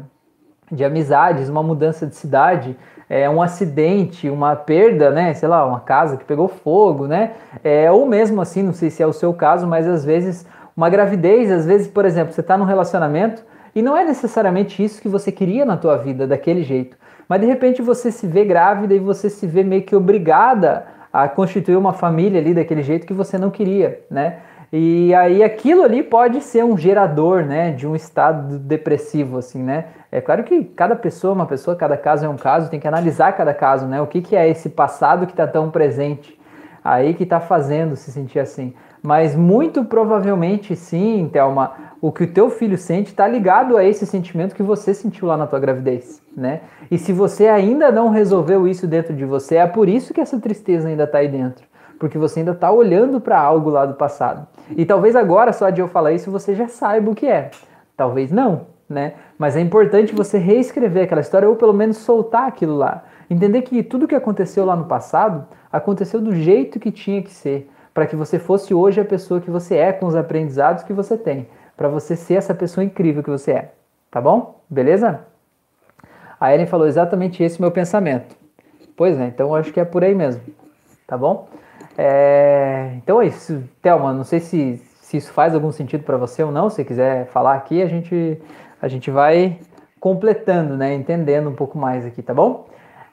de 0.73 0.83
amizades, 0.83 1.51
uma 1.51 1.63
mudança 1.63 2.07
de 2.07 2.17
cidade, 2.17 2.75
é, 3.09 3.29
um 3.29 3.43
acidente, 3.43 4.31
uma 4.31 4.57
perda, 4.57 5.11
né? 5.11 5.35
Sei 5.35 5.47
lá, 5.47 5.67
uma 5.67 5.81
casa 5.81 6.17
que 6.17 6.25
pegou 6.25 6.49
fogo, 6.49 7.07
né? 7.07 7.33
É, 7.63 7.93
ou 7.93 8.07
mesmo 8.07 8.41
assim, 8.41 8.63
não 8.63 8.73
sei 8.73 8.89
se 8.89 9.03
é 9.03 9.07
o 9.07 9.13
seu 9.13 9.35
caso, 9.35 9.67
mas 9.67 9.87
às 9.87 10.07
vezes 10.07 10.47
uma 10.75 10.89
gravidez, 10.89 11.53
às 11.53 11.67
vezes, 11.67 11.87
por 11.87 12.07
exemplo, 12.07 12.33
você 12.33 12.41
está 12.41 12.57
num 12.57 12.65
relacionamento 12.65 13.45
e 13.77 13.83
não 13.83 13.95
é 13.95 14.05
necessariamente 14.05 14.83
isso 14.83 15.03
que 15.03 15.09
você 15.09 15.31
queria 15.31 15.67
na 15.67 15.77
tua 15.77 15.99
vida 15.99 16.27
daquele 16.27 16.63
jeito, 16.63 16.97
mas 17.29 17.43
de 17.43 17.47
repente 17.47 17.83
você 17.83 18.11
se 18.11 18.27
vê 18.27 18.43
grávida 18.43 18.95
e 18.95 18.99
você 18.99 19.29
se 19.29 19.47
vê 19.47 19.63
meio 19.63 19.83
que 19.83 19.95
obrigada 19.95 20.87
a 21.13 21.29
constituir 21.29 21.77
uma 21.77 21.93
família 21.93 22.41
ali 22.41 22.55
daquele 22.55 22.83
jeito 22.83 23.07
que 23.07 23.13
você 23.13 23.37
não 23.37 23.51
queria, 23.51 24.01
né? 24.11 24.39
E 24.73 25.15
aí 25.15 25.45
aquilo 25.45 25.83
ali 25.83 26.03
pode 26.03 26.41
ser 26.41 26.65
um 26.65 26.77
gerador, 26.77 27.45
né, 27.45 27.71
de 27.71 27.87
um 27.87 27.95
estado 27.95 28.59
depressivo, 28.59 29.39
assim, 29.39 29.63
né? 29.63 29.87
É 30.11 30.23
claro 30.23 30.43
que 30.43 30.65
cada 30.65 30.97
pessoa 30.97 31.33
é 31.33 31.35
uma 31.35 31.47
pessoa, 31.47 31.77
cada 31.77 31.99
caso 31.99 32.25
é 32.25 32.29
um 32.29 32.37
caso, 32.37 32.71
tem 32.71 32.81
que 32.81 32.89
analisar 32.89 33.33
cada 33.33 33.53
caso, 33.53 33.87
né? 33.87 34.01
O 34.01 34.07
que, 34.07 34.23
que 34.23 34.35
é 34.35 34.49
esse 34.49 34.71
passado 34.71 35.27
que 35.27 35.33
está 35.33 35.47
tão 35.47 35.71
presente 35.71 36.37
aí 36.83 37.15
que 37.15 37.25
está 37.25 37.41
fazendo 37.41 37.97
se 37.97 38.11
sentir 38.11 38.39
assim. 38.39 38.73
Mas 39.07 39.37
muito 39.37 39.85
provavelmente 39.85 40.75
sim, 40.75 41.31
Thelma, 41.33 41.75
o 42.01 42.11
que 42.11 42.25
o 42.25 42.27
teu 42.27 42.51
filho 42.51 42.77
sente 42.77 43.11
está 43.11 43.29
ligado 43.29 43.77
a 43.77 43.85
esse 43.85 44.05
sentimento 44.05 44.53
que 44.53 44.65
você 44.65 44.93
sentiu 44.93 45.29
lá 45.29 45.37
na 45.37 45.47
tua 45.47 45.61
gravidez, 45.61 46.21
né? 46.37 46.63
E 46.91 46.99
se 46.99 47.13
você 47.13 47.47
ainda 47.47 47.93
não 47.93 48.09
resolveu 48.09 48.67
isso 48.67 48.85
dentro 48.85 49.15
de 49.15 49.25
você, 49.25 49.59
é 49.59 49.67
por 49.69 49.89
isso 49.89 50.13
que 50.13 50.21
essa 50.21 50.41
tristeza 50.41 50.89
ainda 50.89 51.05
está 51.05 51.19
aí 51.19 51.29
dentro, 51.29 51.65
porque 52.01 52.19
você 52.19 52.41
ainda 52.41 52.51
está 52.51 52.69
olhando 52.73 53.21
para 53.21 53.39
algo 53.39 53.71
lá 53.71 53.87
do 53.87 53.95
passado. 53.95 54.45
E 54.77 54.85
talvez 54.85 55.15
agora, 55.15 55.53
só 55.53 55.71
de 55.71 55.81
eu 55.81 55.87
falar 55.87 56.11
isso, 56.11 56.29
você 56.29 56.57
já 56.57 56.67
saiba 56.67 57.09
o 57.09 57.15
que 57.15 57.29
é. 57.29 57.53
Talvez 57.97 58.33
não, 58.33 58.63
né? 58.89 59.13
Mas 59.39 59.55
é 59.55 59.61
importante 59.61 60.17
você 60.17 60.37
reescrever 60.37 61.05
aquela 61.05 61.21
história 61.21 61.49
ou 61.49 61.55
pelo 61.55 61.73
menos 61.73 61.99
soltar 61.99 62.49
aquilo 62.49 62.75
lá. 62.75 63.05
Entender 63.31 63.63
que 63.63 63.85
tudo 63.85 64.09
que 64.09 64.17
aconteceu 64.17 64.65
lá 64.65 64.75
no 64.75 64.87
passado 64.87 65.47
aconteceu 65.73 66.21
do 66.21 66.35
jeito 66.35 66.81
que 66.81 66.91
tinha 66.91 67.23
que 67.23 67.31
ser, 67.33 67.71
para 67.97 68.07
que 68.07 68.15
você 68.15 68.39
fosse 68.39 68.75
hoje 68.75 69.01
a 69.01 69.05
pessoa 69.07 69.41
que 69.41 69.51
você 69.51 69.75
é 69.77 69.91
com 69.91 70.05
os 70.05 70.15
aprendizados 70.15 70.83
que 70.83 70.93
você 70.93 71.17
tem 71.17 71.49
para 71.75 71.89
você 71.89 72.15
ser 72.15 72.35
essa 72.35 72.55
pessoa 72.55 72.85
incrível 72.85 73.23
que 73.23 73.31
você 73.31 73.53
é. 73.53 73.73
Tá 74.11 74.21
bom? 74.21 74.61
Beleza? 74.69 75.21
A 76.39 76.53
Ellen 76.53 76.67
falou 76.67 76.87
exatamente 76.87 77.43
esse 77.43 77.59
meu 77.59 77.71
pensamento. 77.71 78.37
Pois 78.95 79.19
é, 79.19 79.29
então 79.29 79.55
acho 79.55 79.73
que 79.73 79.81
é 79.81 79.85
por 79.87 80.05
aí 80.05 80.15
mesmo. 80.15 80.43
Tá 81.07 81.17
bom? 81.17 81.49
É, 81.97 82.93
então 82.97 83.23
é 83.23 83.29
isso. 83.29 83.65
Thelma, 83.81 84.13
não 84.13 84.25
sei 84.25 84.41
se, 84.41 84.77
se 85.01 85.17
isso 85.17 85.33
faz 85.33 85.55
algum 85.55 85.73
sentido 85.73 86.05
para 86.05 86.19
você 86.19 86.43
ou 86.43 86.53
não. 86.53 86.69
Se 86.69 86.85
quiser 86.85 87.25
falar 87.29 87.55
aqui, 87.55 87.81
a 87.81 87.87
gente, 87.87 88.39
a 88.81 88.89
gente 88.89 89.11
vai 89.11 89.59
completando, 89.99 90.77
né? 90.77 90.93
Entendendo 90.93 91.49
um 91.49 91.55
pouco 91.55 91.79
mais 91.79 92.05
aqui, 92.05 92.23
tá 92.23 92.35
bom? 92.35 92.67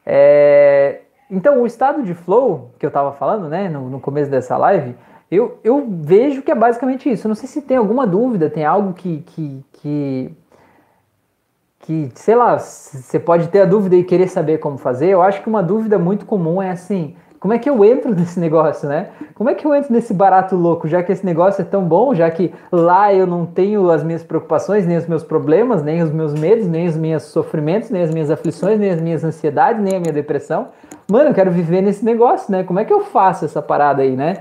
É, 0.06 1.00
então, 1.34 1.64
o 1.64 1.66
estado 1.66 2.04
de 2.04 2.14
flow 2.14 2.70
que 2.78 2.86
eu 2.86 2.90
estava 2.90 3.12
falando, 3.12 3.50
né, 3.50 3.68
no, 3.68 3.90
no 3.90 4.00
começo 4.00 4.30
dessa 4.30 4.56
live, 4.56 4.96
eu, 5.32 5.58
eu 5.64 5.84
vejo 5.90 6.44
que 6.44 6.52
é 6.52 6.56
basicamente 6.56 7.12
isso. 7.12 7.28
não 7.28 7.34
sei 7.34 7.50
se 7.50 7.62
tem 7.64 7.76
alguma 7.76 8.06
dúvida, 8.06 8.52
tem 8.52 8.64
algo 8.64 8.94
que, 8.94 9.22
que, 9.22 9.66
que, 9.74 10.36
que 11.80 12.12
sei 12.14 12.36
lá, 12.36 12.60
você 12.60 13.20
pode 13.20 13.48
ter 13.48 13.62
a 13.62 13.66
dúvida 13.66 13.96
e 13.96 14.04
querer 14.04 14.28
saber 14.28 14.60
como 14.60 14.78
fazer. 14.78 15.08
Eu 15.08 15.24
acho 15.24 15.42
que 15.42 15.50
uma 15.50 15.64
dúvida 15.64 15.98
muito 15.98 16.24
comum 16.24 16.62
é 16.62 16.70
assim: 16.70 17.16
como 17.44 17.54
é 17.54 17.60
que 17.60 17.70
eu 17.70 17.84
entro 17.84 18.10
nesse 18.16 18.40
negócio, 18.40 18.88
né? 18.88 19.10
Como 19.36 19.50
é 19.50 19.54
que 19.54 19.68
eu 19.68 19.76
entro 19.76 19.92
nesse 19.92 20.14
barato 20.14 20.56
louco, 20.56 20.88
já 20.88 21.04
que 21.04 21.12
esse 21.12 21.26
negócio 21.26 21.62
é 21.62 21.66
tão 21.66 21.84
bom, 21.84 22.16
já 22.16 22.32
que 22.32 22.54
lá 22.72 23.14
eu 23.14 23.28
não 23.28 23.46
tenho 23.46 23.92
as 23.92 24.02
minhas 24.02 24.24
preocupações, 24.24 24.88
nem 24.88 24.96
os 24.96 25.06
meus 25.08 25.26
problemas, 25.26 25.84
nem 25.84 26.02
os 26.02 26.10
meus 26.10 26.34
medos, 26.34 26.66
nem 26.66 26.88
os 26.88 26.96
meus 26.96 27.24
sofrimentos, 27.24 27.90
nem 27.90 28.02
as 28.02 28.14
minhas 28.14 28.32
aflições, 28.32 28.80
nem 28.80 28.92
as 28.92 29.02
minhas 29.02 29.26
ansiedades, 29.26 29.84
nem 29.84 29.98
a 29.98 30.00
minha 30.00 30.14
depressão. 30.14 30.70
Mano, 31.12 31.32
eu 31.32 31.34
quero 31.34 31.52
viver 31.52 31.82
nesse 31.82 32.06
negócio, 32.06 32.50
né? 32.50 32.64
Como 32.64 32.80
é 32.80 32.86
que 32.86 32.94
eu 32.94 33.02
faço 33.02 33.44
essa 33.44 33.62
parada 33.62 34.04
aí, 34.04 34.16
né? 34.16 34.38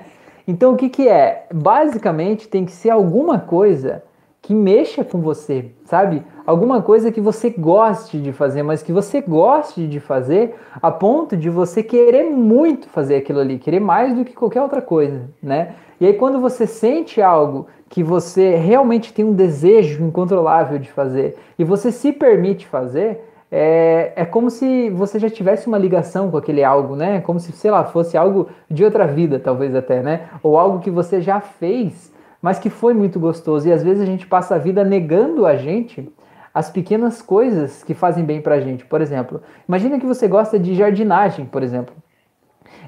Então 0.47 0.73
o 0.73 0.77
que, 0.77 0.89
que 0.89 1.09
é? 1.09 1.47
Basicamente 1.53 2.47
tem 2.47 2.65
que 2.65 2.71
ser 2.71 2.91
alguma 2.91 3.37
coisa 3.37 4.05
que 4.43 4.53
mexa 4.53 5.05
com 5.05 5.21
você, 5.21 5.67
sabe? 5.85 6.25
Alguma 6.45 6.83
coisa 6.83 7.13
que 7.13 7.21
você 7.21 7.49
goste 7.49 8.19
de 8.19 8.33
fazer, 8.33 8.65
mas 8.65 8.83
que 8.83 8.93
você 8.93 9.21
goste 9.21 9.87
de 9.87 10.01
fazer 10.01 10.57
a 10.83 10.91
ponto 10.91 11.37
de 11.37 11.49
você 11.49 11.81
querer 11.81 12.25
muito 12.25 12.89
fazer 12.89 13.15
aquilo 13.15 13.39
ali, 13.39 13.59
querer 13.59 13.79
mais 13.79 14.13
do 14.17 14.25
que 14.25 14.35
qualquer 14.35 14.61
outra 14.61 14.83
coisa, 14.83 15.31
né? 15.41 15.77
E 16.01 16.07
aí 16.07 16.15
quando 16.15 16.41
você 16.41 16.67
sente 16.67 17.23
algo 17.23 17.69
que 17.89 18.03
você 18.03 18.57
realmente 18.57 19.13
tem 19.13 19.25
um 19.25 19.33
desejo 19.33 20.03
incontrolável 20.03 20.77
de 20.77 20.91
fazer 20.91 21.37
e 21.57 21.63
você 21.63 21.93
se 21.93 22.11
permite 22.11 22.67
fazer, 22.67 23.21
é, 23.55 24.13
é 24.17 24.25
como 24.25 24.51
se 24.51 24.91
você 24.91 25.21
já 25.21 25.31
tivesse 25.31 25.69
uma 25.69 25.79
ligação 25.79 26.31
com 26.31 26.37
aquele 26.37 26.65
algo, 26.65 26.97
né? 26.97 27.21
Como 27.21 27.39
se, 27.39 27.53
sei 27.53 27.71
lá, 27.71 27.85
fosse 27.85 28.17
algo 28.17 28.49
de 28.69 28.83
outra 28.83 29.07
vida, 29.07 29.39
talvez 29.39 29.75
até, 29.75 30.03
né? 30.03 30.31
Ou 30.43 30.59
algo 30.59 30.81
que 30.81 30.91
você 30.91 31.21
já 31.21 31.39
fez, 31.39 32.12
mas 32.43 32.59
que 32.59 32.69
foi 32.69 32.93
muito 32.93 33.21
gostoso. 33.21 33.69
E 33.69 33.73
às 33.73 33.85
vezes 33.85 34.03
a 34.03 34.07
gente 34.07 34.27
passa 34.27 34.57
a 34.57 34.59
vida 34.59 34.83
negando 34.83 35.47
a 35.47 35.57
gente 35.57 36.13
as 36.53 36.69
pequenas 36.69 37.23
coisas 37.23 37.83
que 37.83 37.95
fazem 37.95 38.25
bem 38.25 38.43
pra 38.43 38.61
gente. 38.61 38.85
Por 38.85 39.01
exemplo, 39.01 39.41
imagina 39.67 39.99
que 39.99 40.05
você 40.05 40.27
gosta 40.27 40.59
de 40.59 40.75
jardinagem, 40.75 41.47
por 41.47 41.63
exemplo. 41.63 41.95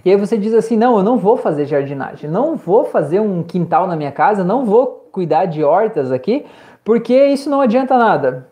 E 0.05 0.11
aí 0.11 0.17
você 0.17 0.37
diz 0.37 0.53
assim: 0.53 0.77
não, 0.77 0.99
eu 0.99 1.03
não 1.03 1.17
vou 1.17 1.37
fazer 1.37 1.65
jardinagem, 1.65 2.29
não 2.29 2.57
vou 2.57 2.85
fazer 2.85 3.21
um 3.21 3.43
quintal 3.43 3.87
na 3.87 3.97
minha 3.97 4.13
casa, 4.13 4.45
não 4.45 4.67
vou 4.67 5.09
cuidar 5.11 5.47
de 5.47 5.63
hortas 5.63 6.11
aqui, 6.11 6.45
porque 6.85 7.27
isso 7.27 7.49
não 7.49 7.61
adianta 7.61 7.97
nada. 7.97 8.49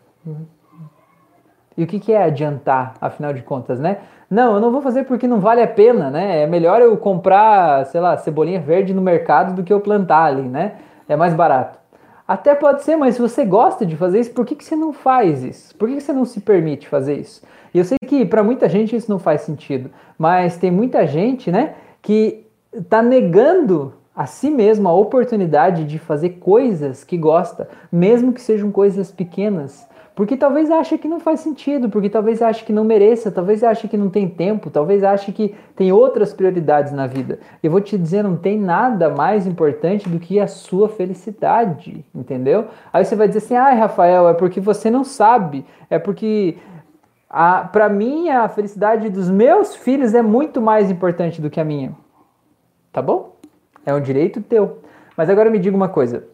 E 1.75 1.83
o 1.83 1.87
que, 1.87 1.99
que 1.99 2.13
é 2.13 2.23
adiantar, 2.23 2.93
afinal 3.01 3.33
de 3.33 3.41
contas, 3.41 3.79
né? 3.79 3.97
Não, 4.29 4.55
eu 4.55 4.59
não 4.59 4.71
vou 4.71 4.81
fazer 4.81 5.03
porque 5.03 5.27
não 5.27 5.39
vale 5.39 5.61
a 5.61 5.67
pena, 5.67 6.09
né? 6.09 6.43
É 6.43 6.47
melhor 6.47 6.81
eu 6.81 6.95
comprar, 6.97 7.85
sei 7.87 7.99
lá, 7.99 8.17
cebolinha 8.17 8.59
verde 8.59 8.93
no 8.93 9.01
mercado 9.01 9.53
do 9.53 9.63
que 9.63 9.73
eu 9.73 9.79
plantar 9.79 10.23
ali, 10.23 10.43
né? 10.43 10.73
É 11.07 11.15
mais 11.15 11.33
barato. 11.33 11.79
Até 12.27 12.55
pode 12.55 12.83
ser, 12.83 12.95
mas 12.95 13.15
se 13.15 13.21
você 13.21 13.43
gosta 13.43 13.85
de 13.85 13.97
fazer 13.97 14.19
isso, 14.19 14.31
por 14.31 14.45
que, 14.45 14.55
que 14.55 14.63
você 14.63 14.75
não 14.75 14.93
faz 14.93 15.43
isso? 15.43 15.75
Por 15.75 15.89
que, 15.89 15.95
que 15.95 16.03
você 16.03 16.13
não 16.13 16.23
se 16.23 16.39
permite 16.39 16.87
fazer 16.87 17.19
isso? 17.19 17.41
E 17.73 17.79
eu 17.79 17.83
sei 17.83 17.97
que 18.07 18.25
para 18.25 18.43
muita 18.43 18.69
gente 18.69 18.95
isso 18.95 19.11
não 19.11 19.19
faz 19.19 19.41
sentido, 19.41 19.89
mas 20.17 20.57
tem 20.57 20.71
muita 20.71 21.05
gente, 21.05 21.51
né, 21.51 21.75
que 22.01 22.45
está 22.71 23.01
negando 23.01 23.93
a 24.15 24.25
si 24.25 24.49
mesmo 24.49 24.87
a 24.87 24.93
oportunidade 24.93 25.83
de 25.85 25.97
fazer 25.97 26.31
coisas 26.31 27.03
que 27.03 27.17
gosta, 27.17 27.67
mesmo 27.91 28.31
que 28.31 28.41
sejam 28.41 28.71
coisas 28.71 29.11
pequenas, 29.11 29.87
Porque 30.15 30.37
talvez 30.37 30.69
ache 30.69 30.97
que 30.97 31.07
não 31.07 31.19
faz 31.19 31.39
sentido, 31.39 31.89
porque 31.89 32.07
talvez 32.07 32.39
ache 32.41 32.63
que 32.63 32.71
não 32.71 32.83
mereça, 32.83 33.31
talvez 33.31 33.63
ache 33.63 33.87
que 33.87 33.97
não 33.97 34.11
tem 34.11 34.29
tempo, 34.29 34.69
talvez 34.69 35.03
ache 35.03 35.31
que 35.31 35.55
tem 35.75 35.91
outras 35.91 36.31
prioridades 36.31 36.93
na 36.93 37.07
vida. 37.07 37.39
Eu 37.63 37.71
vou 37.71 37.81
te 37.81 37.97
dizer, 37.97 38.23
não 38.23 38.37
tem 38.37 38.59
nada 38.59 39.09
mais 39.09 39.47
importante 39.47 40.07
do 40.07 40.19
que 40.19 40.39
a 40.39 40.45
sua 40.45 40.87
felicidade, 40.87 42.05
entendeu? 42.13 42.67
Aí 42.91 43.03
você 43.03 43.15
vai 43.15 43.27
dizer 43.27 43.39
assim: 43.39 43.55
"Ah, 43.55 43.73
Rafael, 43.73 44.29
é 44.29 44.35
porque 44.35 44.61
você 44.61 44.91
não 44.91 45.03
sabe, 45.03 45.65
é 45.89 45.97
porque 45.97 46.57
para 47.71 47.89
mim 47.89 48.29
a 48.29 48.47
felicidade 48.47 49.09
dos 49.09 49.31
meus 49.31 49.75
filhos 49.75 50.13
é 50.13 50.21
muito 50.21 50.61
mais 50.61 50.91
importante 50.91 51.41
do 51.41 51.49
que 51.49 51.59
a 51.59 51.65
minha". 51.65 51.91
Tá 52.91 53.01
bom? 53.01 53.35
É 53.83 53.91
um 53.91 53.99
direito 53.99 54.41
teu. 54.41 54.83
Mas 55.17 55.27
agora 55.27 55.49
me 55.49 55.57
diga 55.57 55.75
uma 55.75 55.89
coisa. 55.89 56.27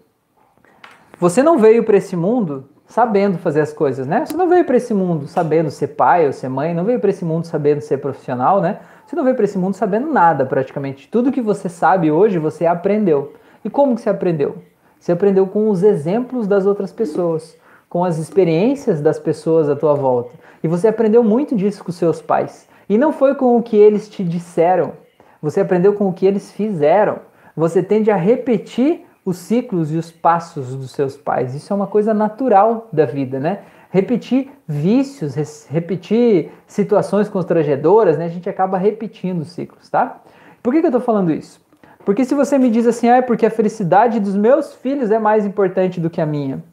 Você 1.18 1.42
não 1.42 1.58
veio 1.58 1.86
para 1.86 1.98
esse 1.98 2.18
mundo 2.18 2.68
sabendo 2.89 3.38
fazer 3.38 3.62
as 3.62 3.71
coisas, 3.71 4.08
né? 4.08 4.25
Você 4.25 4.36
não 4.36 4.49
veio 4.49 4.65
para 4.65 4.75
esse 4.75 4.95
mundo 4.95 5.28
sabendo 5.28 5.69
ser 5.69 5.89
pai 5.89 6.25
ou 6.25 6.34
ser 6.34 6.49
mãe, 6.49 6.73
não 6.73 6.84
veio 6.84 6.99
para 6.99 7.12
esse 7.12 7.23
mundo 7.23 7.45
sabendo 7.45 7.82
ser 7.82 7.99
profissional, 7.99 8.60
né? 8.60 8.80
Você 9.06 9.15
não 9.15 9.23
veio 9.23 9.36
para 9.36 9.45
esse 9.45 9.60
mundo 9.60 9.75
sabendo 9.75 10.12
nada, 10.12 10.43
praticamente. 10.43 11.08
Tudo 11.08 11.32
que 11.32 11.39
você 11.39 11.69
sabe 11.69 12.12
hoje, 12.12 12.39
você 12.39 12.65
aprendeu. 12.65 13.34
E 13.63 13.69
como 13.69 13.93
que 13.93 14.02
você 14.02 14.10
aprendeu? 14.10 14.58
Você 14.99 15.12
aprendeu 15.12 15.45
com 15.45 15.69
os 15.69 15.84
exemplos 15.84 16.47
das 16.47 16.65
outras 16.65 16.91
pessoas, 16.91 17.56
com 17.88 18.04
as 18.04 18.17
experiências 18.17 19.02
das 19.02 19.19
pessoas 19.19 19.69
à 19.69 19.75
tua 19.75 19.93
volta. 19.93 20.32
E 20.63 20.67
você 20.67 20.88
aprendeu 20.88 21.23
muito 21.23 21.56
disso 21.56 21.84
com 21.84 21.91
seus 21.91 22.21
pais. 22.21 22.67
E 22.89 22.97
não 22.97 23.12
foi 23.12 23.36
com 23.36 23.56
o 23.56 23.62
que 23.62 23.78
eles 23.78 24.10
te 24.10 24.23
disseram. 24.23 24.93
Você 25.41 25.62
aprendeu 25.62 25.93
com 25.93 26.10
o 26.10 26.13
que 26.13 26.25
eles 26.25 26.52
fizeram. 26.52 27.19
Você 27.56 27.84
tende 27.84 28.10
a 28.10 28.15
repetir 28.15 29.06
os 29.30 29.38
ciclos 29.38 29.94
e 29.94 29.98
os 29.98 30.12
passos 30.12 30.76
dos 30.76 30.92
seus 30.92 31.15
pais. 31.15 31.54
Isso 31.54 31.72
é 31.72 31.76
uma 31.76 31.88
coisa 31.88 32.13
natural 32.13 32.88
da 32.92 33.06
vida, 33.06 33.39
né? 33.39 33.60
Repetir 33.92 34.52
vícios, 34.68 35.36
repetir 35.68 36.52
situações 36.68 37.30
constrangedoras, 37.30 38.18
né? 38.18 38.26
A 38.26 38.30
gente 38.30 38.50
acaba 38.50 38.78
repetindo 38.78 39.42
os 39.42 39.52
ciclos, 39.52 39.89
tá? 39.89 40.22
Por 40.62 40.74
que, 40.74 40.82
que 40.82 40.88
eu 40.88 40.92
tô 40.92 41.00
falando 41.00 41.32
isso? 41.32 41.62
Porque 42.04 42.26
se 42.26 42.34
você 42.34 42.58
me 42.58 42.70
diz 42.70 42.88
assim, 42.88 43.08
ah, 43.08 43.18
é 43.18 43.22
porque 43.22 43.46
a 43.46 43.52
felicidade 43.52 44.20
dos 44.20 44.36
meus 44.36 44.74
filhos 44.74 45.12
é 45.12 45.20
mais 45.20 45.46
importante 45.46 46.00
do 46.00 46.10
que 46.10 46.20
a 46.20 46.26
minha. 46.26 46.63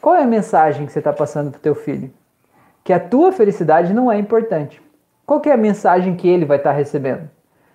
Qual 0.00 0.14
é 0.14 0.22
a 0.22 0.26
mensagem 0.26 0.86
que 0.86 0.92
você 0.92 1.00
está 1.00 1.12
passando 1.12 1.50
para 1.50 1.58
o 1.58 1.62
teu 1.62 1.74
filho? 1.74 2.10
Que 2.84 2.92
a 2.92 3.00
tua 3.00 3.32
felicidade 3.32 3.92
não 3.92 4.10
é 4.10 4.18
importante. 4.18 4.80
Qual 5.26 5.42
é 5.44 5.52
a 5.52 5.56
mensagem 5.56 6.14
que 6.14 6.28
ele 6.28 6.44
vai 6.44 6.58
estar 6.58 6.70
tá 6.70 6.76
recebendo? 6.76 7.28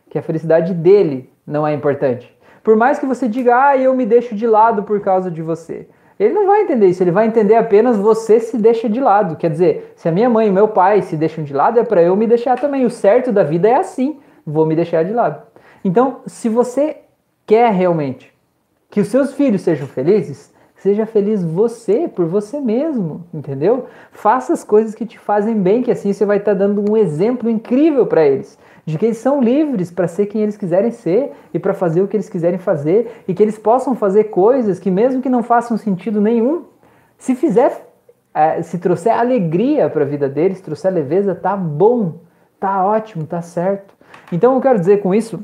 Que 0.09 0.17
a 0.17 0.23
felicidade 0.23 0.73
dele 0.73 1.29
não 1.45 1.67
é 1.67 1.73
importante. 1.73 2.33
Por 2.63 2.77
mais 2.77 2.97
que 2.97 3.05
você 3.05 3.27
diga, 3.27 3.69
ah, 3.69 3.77
eu 3.77 3.93
me 3.93 4.05
deixo 4.05 4.33
de 4.33 4.47
lado 4.47 4.83
por 4.83 5.01
causa 5.01 5.29
de 5.29 5.41
você. 5.41 5.85
Ele 6.17 6.33
não 6.33 6.47
vai 6.47 6.61
entender 6.61 6.87
isso, 6.87 7.03
ele 7.03 7.11
vai 7.11 7.27
entender 7.27 7.55
apenas 7.55 7.97
você 7.97 8.39
se 8.39 8.57
deixa 8.57 8.87
de 8.87 9.01
lado. 9.01 9.35
Quer 9.35 9.49
dizer, 9.49 9.93
se 9.95 10.07
a 10.07 10.11
minha 10.11 10.29
mãe 10.29 10.47
e 10.47 10.51
meu 10.51 10.69
pai 10.69 11.01
se 11.01 11.17
deixam 11.17 11.43
de 11.43 11.53
lado, 11.53 11.79
é 11.79 11.83
para 11.83 12.01
eu 12.01 12.15
me 12.15 12.25
deixar 12.25 12.57
também. 12.57 12.85
O 12.85 12.89
certo 12.89 13.31
da 13.31 13.43
vida 13.43 13.67
é 13.67 13.75
assim, 13.75 14.19
vou 14.45 14.65
me 14.65 14.75
deixar 14.75 15.03
de 15.03 15.11
lado. 15.11 15.41
Então, 15.83 16.21
se 16.25 16.47
você 16.47 16.97
quer 17.45 17.71
realmente 17.73 18.33
que 18.89 19.01
os 19.01 19.07
seus 19.07 19.33
filhos 19.33 19.61
sejam 19.61 19.87
felizes, 19.87 20.53
seja 20.75 21.05
feliz 21.05 21.43
você 21.43 22.07
por 22.07 22.25
você 22.27 22.61
mesmo, 22.61 23.25
entendeu? 23.33 23.87
Faça 24.11 24.53
as 24.53 24.63
coisas 24.63 24.95
que 24.95 25.05
te 25.05 25.19
fazem 25.19 25.55
bem, 25.55 25.81
que 25.81 25.91
assim 25.91 26.13
você 26.13 26.25
vai 26.25 26.37
estar 26.37 26.53
dando 26.53 26.89
um 26.89 26.95
exemplo 26.95 27.49
incrível 27.49 28.05
para 28.05 28.25
eles 28.25 28.57
de 28.85 28.97
que 28.97 29.05
eles 29.05 29.17
são 29.17 29.41
livres 29.41 29.89
para 29.91 30.07
ser 30.07 30.25
quem 30.25 30.41
eles 30.41 30.57
quiserem 30.57 30.91
ser 30.91 31.31
e 31.53 31.59
para 31.59 31.73
fazer 31.73 32.01
o 32.01 32.07
que 32.07 32.15
eles 32.15 32.29
quiserem 32.29 32.59
fazer 32.59 33.23
e 33.27 33.33
que 33.33 33.41
eles 33.41 33.57
possam 33.57 33.95
fazer 33.95 34.25
coisas 34.25 34.79
que 34.79 34.91
mesmo 34.91 35.21
que 35.21 35.29
não 35.29 35.41
façam 35.41 35.77
sentido 35.77 36.19
nenhum, 36.19 36.65
se 37.17 37.35
fizer, 37.35 37.87
é, 38.33 38.61
se 38.61 38.77
trouxer 38.77 39.17
alegria 39.17 39.89
para 39.89 40.03
a 40.03 40.07
vida 40.07 40.27
deles, 40.27 40.59
trouxer 40.59 40.91
leveza, 40.91 41.33
tá 41.33 41.55
bom, 41.55 42.15
tá 42.59 42.85
ótimo, 42.85 43.25
tá 43.25 43.41
certo. 43.41 43.93
Então 44.31 44.53
eu 44.55 44.61
quero 44.61 44.79
dizer 44.79 45.01
com 45.01 45.15
isso, 45.15 45.43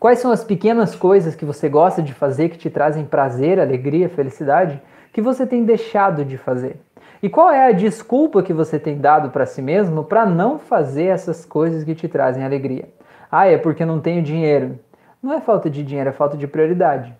quais 0.00 0.18
são 0.18 0.30
as 0.30 0.42
pequenas 0.42 0.94
coisas 0.94 1.34
que 1.34 1.44
você 1.44 1.68
gosta 1.68 2.02
de 2.02 2.14
fazer 2.14 2.48
que 2.48 2.56
te 2.56 2.70
trazem 2.70 3.04
prazer, 3.04 3.60
alegria, 3.60 4.08
felicidade, 4.08 4.80
que 5.12 5.20
você 5.20 5.46
tem 5.46 5.64
deixado 5.64 6.24
de 6.24 6.38
fazer? 6.38 6.80
E 7.22 7.28
qual 7.28 7.50
é 7.50 7.66
a 7.66 7.72
desculpa 7.72 8.42
que 8.42 8.52
você 8.52 8.78
tem 8.78 8.98
dado 8.98 9.30
para 9.30 9.44
si 9.44 9.60
mesmo 9.60 10.04
para 10.04 10.24
não 10.24 10.58
fazer 10.58 11.06
essas 11.06 11.44
coisas 11.44 11.82
que 11.82 11.94
te 11.94 12.06
trazem 12.06 12.44
alegria? 12.44 12.88
Ah, 13.30 13.46
é 13.46 13.58
porque 13.58 13.84
não 13.84 14.00
tenho 14.00 14.22
dinheiro. 14.22 14.78
Não 15.20 15.32
é 15.32 15.40
falta 15.40 15.68
de 15.68 15.82
dinheiro, 15.82 16.10
é 16.10 16.12
falta 16.12 16.36
de 16.36 16.46
prioridade. 16.46 17.12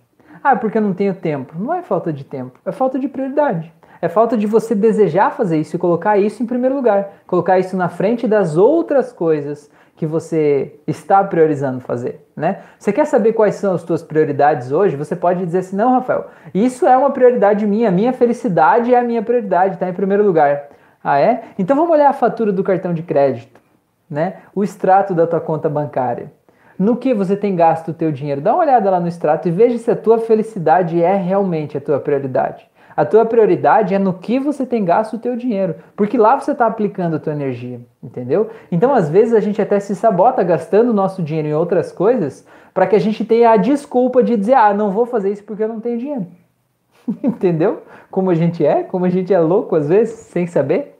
Ah, 0.42 0.52
é 0.52 0.56
porque 0.56 0.78
não 0.78 0.94
tenho 0.94 1.14
tempo. 1.14 1.54
Não 1.58 1.74
é 1.74 1.82
falta 1.82 2.12
de 2.12 2.22
tempo, 2.22 2.60
é 2.64 2.70
falta 2.70 2.96
de 2.96 3.08
prioridade. 3.08 3.72
É 4.00 4.08
falta 4.08 4.36
de 4.36 4.46
você 4.46 4.74
desejar 4.74 5.32
fazer 5.32 5.58
isso 5.58 5.74
e 5.74 5.78
colocar 5.78 6.16
isso 6.16 6.42
em 6.42 6.46
primeiro 6.46 6.76
lugar. 6.76 7.14
Colocar 7.26 7.58
isso 7.58 7.76
na 7.76 7.88
frente 7.88 8.28
das 8.28 8.56
outras 8.56 9.12
coisas 9.12 9.68
que 9.98 10.06
você 10.06 10.76
está 10.86 11.24
priorizando 11.24 11.80
fazer, 11.80 12.24
né? 12.36 12.60
Você 12.78 12.92
quer 12.92 13.04
saber 13.04 13.32
quais 13.32 13.56
são 13.56 13.74
as 13.74 13.82
suas 13.82 14.00
prioridades 14.00 14.70
hoje? 14.70 14.94
Você 14.94 15.16
pode 15.16 15.44
dizer 15.44 15.58
assim, 15.58 15.74
não, 15.74 15.90
Rafael, 15.90 16.28
isso 16.54 16.86
é 16.86 16.96
uma 16.96 17.10
prioridade 17.10 17.66
minha, 17.66 17.90
minha 17.90 18.12
felicidade 18.12 18.94
é 18.94 18.98
a 19.00 19.02
minha 19.02 19.24
prioridade, 19.24 19.74
está 19.74 19.88
em 19.88 19.92
primeiro 19.92 20.24
lugar. 20.24 20.68
Ah, 21.02 21.18
é? 21.18 21.42
Então 21.58 21.76
vamos 21.76 21.90
olhar 21.90 22.08
a 22.08 22.12
fatura 22.12 22.52
do 22.52 22.62
cartão 22.62 22.94
de 22.94 23.02
crédito, 23.02 23.60
né? 24.08 24.36
O 24.54 24.62
extrato 24.62 25.14
da 25.14 25.26
tua 25.26 25.40
conta 25.40 25.68
bancária. 25.68 26.30
No 26.78 26.96
que 26.96 27.12
você 27.12 27.36
tem 27.36 27.56
gasto 27.56 27.88
o 27.88 27.94
teu 27.94 28.12
dinheiro? 28.12 28.40
Dá 28.40 28.54
uma 28.54 28.62
olhada 28.62 28.88
lá 28.88 29.00
no 29.00 29.08
extrato 29.08 29.48
e 29.48 29.50
veja 29.50 29.78
se 29.78 29.90
a 29.90 29.96
tua 29.96 30.20
felicidade 30.20 31.02
é 31.02 31.16
realmente 31.16 31.76
a 31.76 31.80
tua 31.80 31.98
prioridade. 31.98 32.67
A 32.98 33.04
tua 33.04 33.24
prioridade 33.24 33.94
é 33.94 33.98
no 33.98 34.12
que 34.12 34.40
você 34.40 34.66
tem 34.66 34.84
gasto 34.84 35.14
o 35.14 35.18
teu 35.20 35.36
dinheiro, 35.36 35.76
porque 35.94 36.18
lá 36.18 36.34
você 36.34 36.50
está 36.50 36.66
aplicando 36.66 37.14
a 37.14 37.20
tua 37.20 37.32
energia, 37.32 37.80
entendeu? 38.02 38.50
Então, 38.72 38.92
às 38.92 39.08
vezes, 39.08 39.34
a 39.34 39.38
gente 39.38 39.62
até 39.62 39.78
se 39.78 39.94
sabota 39.94 40.42
gastando 40.42 40.88
o 40.88 40.92
nosso 40.92 41.22
dinheiro 41.22 41.46
em 41.46 41.54
outras 41.54 41.92
coisas 41.92 42.44
para 42.74 42.88
que 42.88 42.96
a 42.96 42.98
gente 42.98 43.24
tenha 43.24 43.52
a 43.52 43.56
desculpa 43.56 44.20
de 44.20 44.36
dizer, 44.36 44.54
ah, 44.54 44.74
não 44.74 44.90
vou 44.90 45.06
fazer 45.06 45.30
isso 45.30 45.44
porque 45.44 45.62
eu 45.62 45.68
não 45.68 45.78
tenho 45.78 45.96
dinheiro. 45.96 46.26
entendeu? 47.22 47.84
Como 48.10 48.30
a 48.30 48.34
gente 48.34 48.66
é, 48.66 48.82
como 48.82 49.04
a 49.04 49.08
gente 49.08 49.32
é 49.32 49.38
louco 49.38 49.76
às 49.76 49.88
vezes, 49.88 50.16
sem 50.16 50.48
saber. 50.48 50.98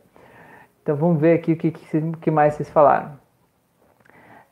Então, 0.85 0.95
vamos 0.95 1.21
ver 1.21 1.33
aqui 1.33 1.55
o 1.55 1.57
que, 1.57 1.73
que 1.73 2.31
mais 2.31 2.55
vocês 2.55 2.71
falaram. 2.71 3.11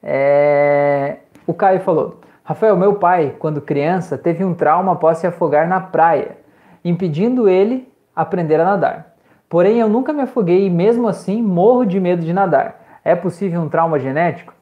É... 0.02 1.18
O 1.46 1.54
Caio 1.54 1.78
falou, 1.78 2.18
Rafael, 2.42 2.76
meu 2.76 2.96
pai, 2.96 3.36
quando 3.38 3.60
criança, 3.60 4.18
teve 4.18 4.44
um 4.44 4.52
trauma 4.52 4.94
após 4.94 5.18
se 5.18 5.28
afogar 5.28 5.68
na 5.68 5.80
praia 5.80 6.44
impedindo 6.88 7.48
ele 7.48 7.88
aprender 8.14 8.60
a 8.60 8.64
nadar. 8.64 9.16
Porém, 9.48 9.78
eu 9.78 9.88
nunca 9.88 10.12
me 10.12 10.22
afoguei 10.22 10.66
e 10.66 10.70
mesmo 10.70 11.08
assim 11.08 11.42
morro 11.42 11.84
de 11.84 12.00
medo 12.00 12.24
de 12.24 12.32
nadar. 12.32 13.00
É 13.04 13.14
possível 13.14 13.60
um 13.60 13.68
trauma 13.68 13.98
genético? 13.98 14.52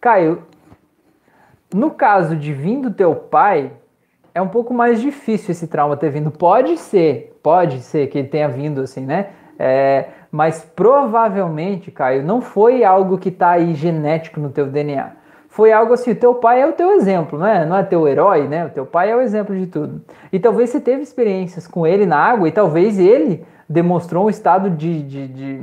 Caio, 0.00 0.42
no 1.74 1.90
caso 1.90 2.36
de 2.36 2.52
vir 2.52 2.80
do 2.80 2.90
teu 2.90 3.14
pai, 3.14 3.72
é 4.34 4.40
um 4.40 4.48
pouco 4.48 4.72
mais 4.72 5.00
difícil 5.00 5.50
esse 5.50 5.66
trauma 5.66 5.96
ter 5.96 6.10
vindo. 6.10 6.30
Pode 6.30 6.76
ser, 6.76 7.38
pode 7.42 7.80
ser 7.80 8.06
que 8.08 8.18
ele 8.18 8.28
tenha 8.28 8.48
vindo 8.48 8.80
assim, 8.80 9.04
né? 9.04 9.30
É, 9.58 10.06
mas 10.30 10.64
provavelmente, 10.74 11.90
Caio, 11.90 12.22
não 12.22 12.40
foi 12.40 12.84
algo 12.84 13.18
que 13.18 13.28
está 13.28 13.50
aí 13.50 13.74
genético 13.74 14.40
no 14.40 14.50
teu 14.50 14.66
DNA 14.66 15.19
foi 15.50 15.72
algo 15.72 15.92
assim, 15.92 16.12
o 16.12 16.14
teu 16.14 16.36
pai 16.36 16.62
é 16.62 16.66
o 16.66 16.72
teu 16.72 16.92
exemplo, 16.92 17.36
não 17.36 17.46
é? 17.46 17.66
Não 17.66 17.76
é 17.76 17.82
teu 17.82 18.06
herói, 18.06 18.46
né? 18.46 18.66
O 18.66 18.70
teu 18.70 18.86
pai 18.86 19.10
é 19.10 19.16
o 19.16 19.20
exemplo 19.20 19.54
de 19.54 19.66
tudo. 19.66 20.00
E 20.32 20.38
talvez 20.38 20.70
você 20.70 20.80
teve 20.80 21.02
experiências 21.02 21.66
com 21.66 21.84
ele 21.84 22.06
na 22.06 22.16
água 22.16 22.48
e 22.48 22.52
talvez 22.52 22.98
ele 23.00 23.44
demonstrou 23.68 24.26
um 24.26 24.30
estado 24.30 24.70
de, 24.70 25.02
de, 25.02 25.28
de 25.28 25.62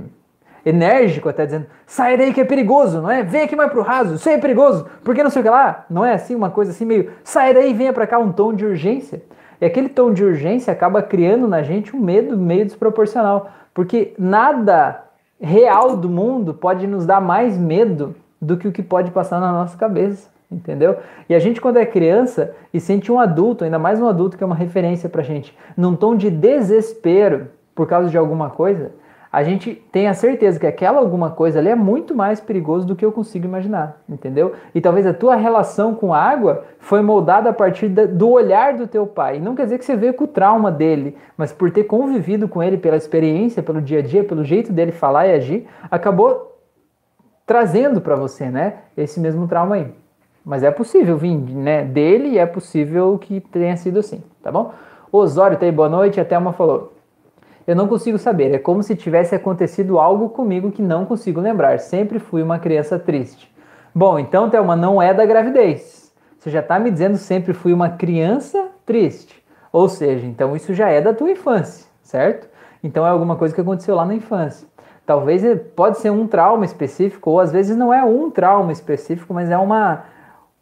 enérgico, 0.65 1.29
até 1.29 1.45
dizendo, 1.45 1.67
sai 1.85 2.17
daí 2.17 2.33
que 2.33 2.41
é 2.41 2.43
perigoso, 2.43 3.01
não 3.01 3.09
é? 3.09 3.23
Vem 3.23 3.43
aqui 3.43 3.55
mais 3.55 3.71
pro 3.71 3.81
raso, 3.81 4.15
isso 4.15 4.27
aí 4.27 4.35
é 4.35 4.37
perigoso, 4.37 4.85
por 5.05 5.15
que 5.15 5.23
não 5.23 5.29
sei 5.29 5.39
o 5.39 5.43
que 5.43 5.49
lá? 5.49 5.85
Não 5.89 6.05
é 6.05 6.13
assim, 6.13 6.35
uma 6.35 6.49
coisa 6.49 6.71
assim 6.71 6.83
meio, 6.83 7.11
sai 7.23 7.53
daí 7.53 7.71
e 7.71 7.73
venha 7.73 7.93
para 7.93 8.05
cá, 8.05 8.19
um 8.19 8.33
tom 8.33 8.53
de 8.53 8.65
urgência. 8.65 9.23
E 9.59 9.65
aquele 9.65 9.87
tom 9.87 10.11
de 10.11 10.23
urgência 10.23 10.71
acaba 10.71 11.01
criando 11.01 11.47
na 11.47 11.63
gente 11.63 11.95
um 11.95 11.99
medo 11.99 12.37
meio 12.37 12.65
desproporcional, 12.65 13.49
porque 13.73 14.13
nada 14.19 15.01
real 15.39 15.95
do 15.95 16.09
mundo 16.09 16.53
pode 16.53 16.85
nos 16.85 17.05
dar 17.05 17.21
mais 17.21 17.57
medo 17.57 18.13
do 18.41 18.57
que 18.57 18.67
o 18.67 18.71
que 18.71 18.83
pode 18.83 19.11
passar 19.11 19.39
na 19.39 19.51
nossa 19.51 19.77
cabeça, 19.77 20.29
entendeu? 20.51 20.97
E 21.27 21.35
a 21.35 21.39
gente, 21.39 21.59
quando 21.59 21.77
é 21.77 21.85
criança 21.85 22.55
e 22.73 22.79
sente 22.79 23.11
um 23.11 23.19
adulto, 23.19 23.63
ainda 23.63 23.79
mais 23.79 24.01
um 24.01 24.07
adulto 24.07 24.37
que 24.37 24.43
é 24.43 24.45
uma 24.45 24.55
referência 24.55 25.09
pra 25.09 25.23
gente, 25.23 25.57
num 25.75 25.95
tom 25.95 26.15
de 26.15 26.29
desespero 26.29 27.49
por 27.75 27.87
causa 27.87 28.09
de 28.09 28.17
alguma 28.17 28.49
coisa, 28.49 28.91
a 29.31 29.43
gente 29.43 29.75
tem 29.91 30.07
a 30.07 30.13
certeza 30.13 30.59
que 30.59 30.65
aquela 30.65 30.99
alguma 30.99 31.31
coisa 31.31 31.59
ali 31.59 31.69
é 31.69 31.75
muito 31.75 32.15
mais 32.15 32.39
perigoso 32.39 32.87
do 32.87 32.95
que 32.95 33.05
eu 33.05 33.11
consigo 33.11 33.45
imaginar, 33.45 34.01
entendeu? 34.07 34.53
E 34.73 34.79
talvez 34.79 35.05
a 35.05 35.13
tua 35.13 35.35
relação 35.35 35.93
com 35.93 36.13
a 36.13 36.19
água 36.19 36.63
foi 36.79 37.01
moldada 37.01 37.49
a 37.49 37.53
partir 37.53 37.89
do 37.89 38.29
olhar 38.29 38.73
do 38.75 38.87
teu 38.87 39.05
pai. 39.05 39.37
E 39.37 39.39
não 39.39 39.53
quer 39.53 39.65
dizer 39.65 39.77
que 39.77 39.85
você 39.85 39.95
veio 39.95 40.13
com 40.13 40.23
o 40.23 40.27
trauma 40.27 40.71
dele, 40.71 41.17
mas 41.37 41.51
por 41.51 41.69
ter 41.69 41.83
convivido 41.83 42.47
com 42.47 42.63
ele 42.63 42.77
pela 42.77 42.95
experiência, 42.95 43.61
pelo 43.61 43.81
dia 43.81 43.99
a 43.99 44.01
dia, 44.01 44.23
pelo 44.23 44.43
jeito 44.43 44.71
dele 44.71 44.91
falar 44.91 45.27
e 45.27 45.33
agir, 45.33 45.67
acabou 45.91 46.56
trazendo 47.47 48.01
para 48.01 48.15
você, 48.15 48.51
né, 48.51 48.73
esse 48.95 49.19
mesmo 49.19 49.47
trauma 49.47 49.75
aí. 49.75 49.87
Mas 50.45 50.61
é 50.61 50.69
possível 50.69 51.17
vir, 51.17 51.35
né, 51.35 51.83
dele 51.83 52.29
e 52.29 52.37
é 52.37 52.45
possível 52.45 53.17
que 53.17 53.39
tenha 53.39 53.75
sido 53.75 53.99
assim, 53.99 54.21
tá 54.43 54.51
bom? 54.51 54.73
Osório 55.11 55.57
tá 55.57 55.65
aí, 55.65 55.71
boa 55.71 55.89
noite, 55.89 56.19
a 56.19 56.25
Thelma 56.25 56.51
falou. 56.51 56.93
Eu 57.65 57.75
não 57.75 57.87
consigo 57.87 58.17
saber. 58.17 58.53
É 58.53 58.57
como 58.57 58.81
se 58.81 58.95
tivesse 58.95 59.35
acontecido 59.35 59.99
algo 59.99 60.29
comigo 60.29 60.71
que 60.71 60.81
não 60.81 61.05
consigo 61.05 61.41
lembrar. 61.41 61.79
Sempre 61.79 62.17
fui 62.17 62.41
uma 62.41 62.59
criança 62.59 62.97
triste. 62.97 63.53
Bom, 63.93 64.17
então, 64.17 64.49
Thelma, 64.49 64.75
não 64.75 65.01
é 65.01 65.13
da 65.13 65.25
gravidez. 65.25 66.13
Você 66.37 66.49
já 66.49 66.59
está 66.59 66.79
me 66.79 66.91
dizendo 66.91 67.17
sempre 67.17 67.53
fui 67.53 67.73
uma 67.73 67.89
criança 67.89 68.69
triste. 68.85 69.43
Ou 69.71 69.89
seja, 69.89 70.25
então 70.25 70.55
isso 70.55 70.73
já 70.73 70.89
é 70.89 71.01
da 71.01 71.13
tua 71.13 71.31
infância, 71.31 71.87
certo? 72.01 72.47
Então 72.81 73.05
é 73.05 73.09
alguma 73.09 73.35
coisa 73.35 73.53
que 73.53 73.59
aconteceu 73.59 73.95
lá 73.95 74.05
na 74.05 74.15
infância. 74.15 74.67
Talvez 75.07 75.41
pode 75.73 75.99
ser 75.99 76.09
um 76.09 76.27
trauma 76.27 76.65
específico, 76.65 77.31
ou 77.31 77.39
às 77.39 77.49
vezes 77.49 77.77
não 77.77 77.93
é 77.93 78.03
um 78.03 78.29
trauma 78.29 78.73
específico, 78.73 79.33
mas 79.33 79.49
é 79.49 79.57
uma, 79.57 80.03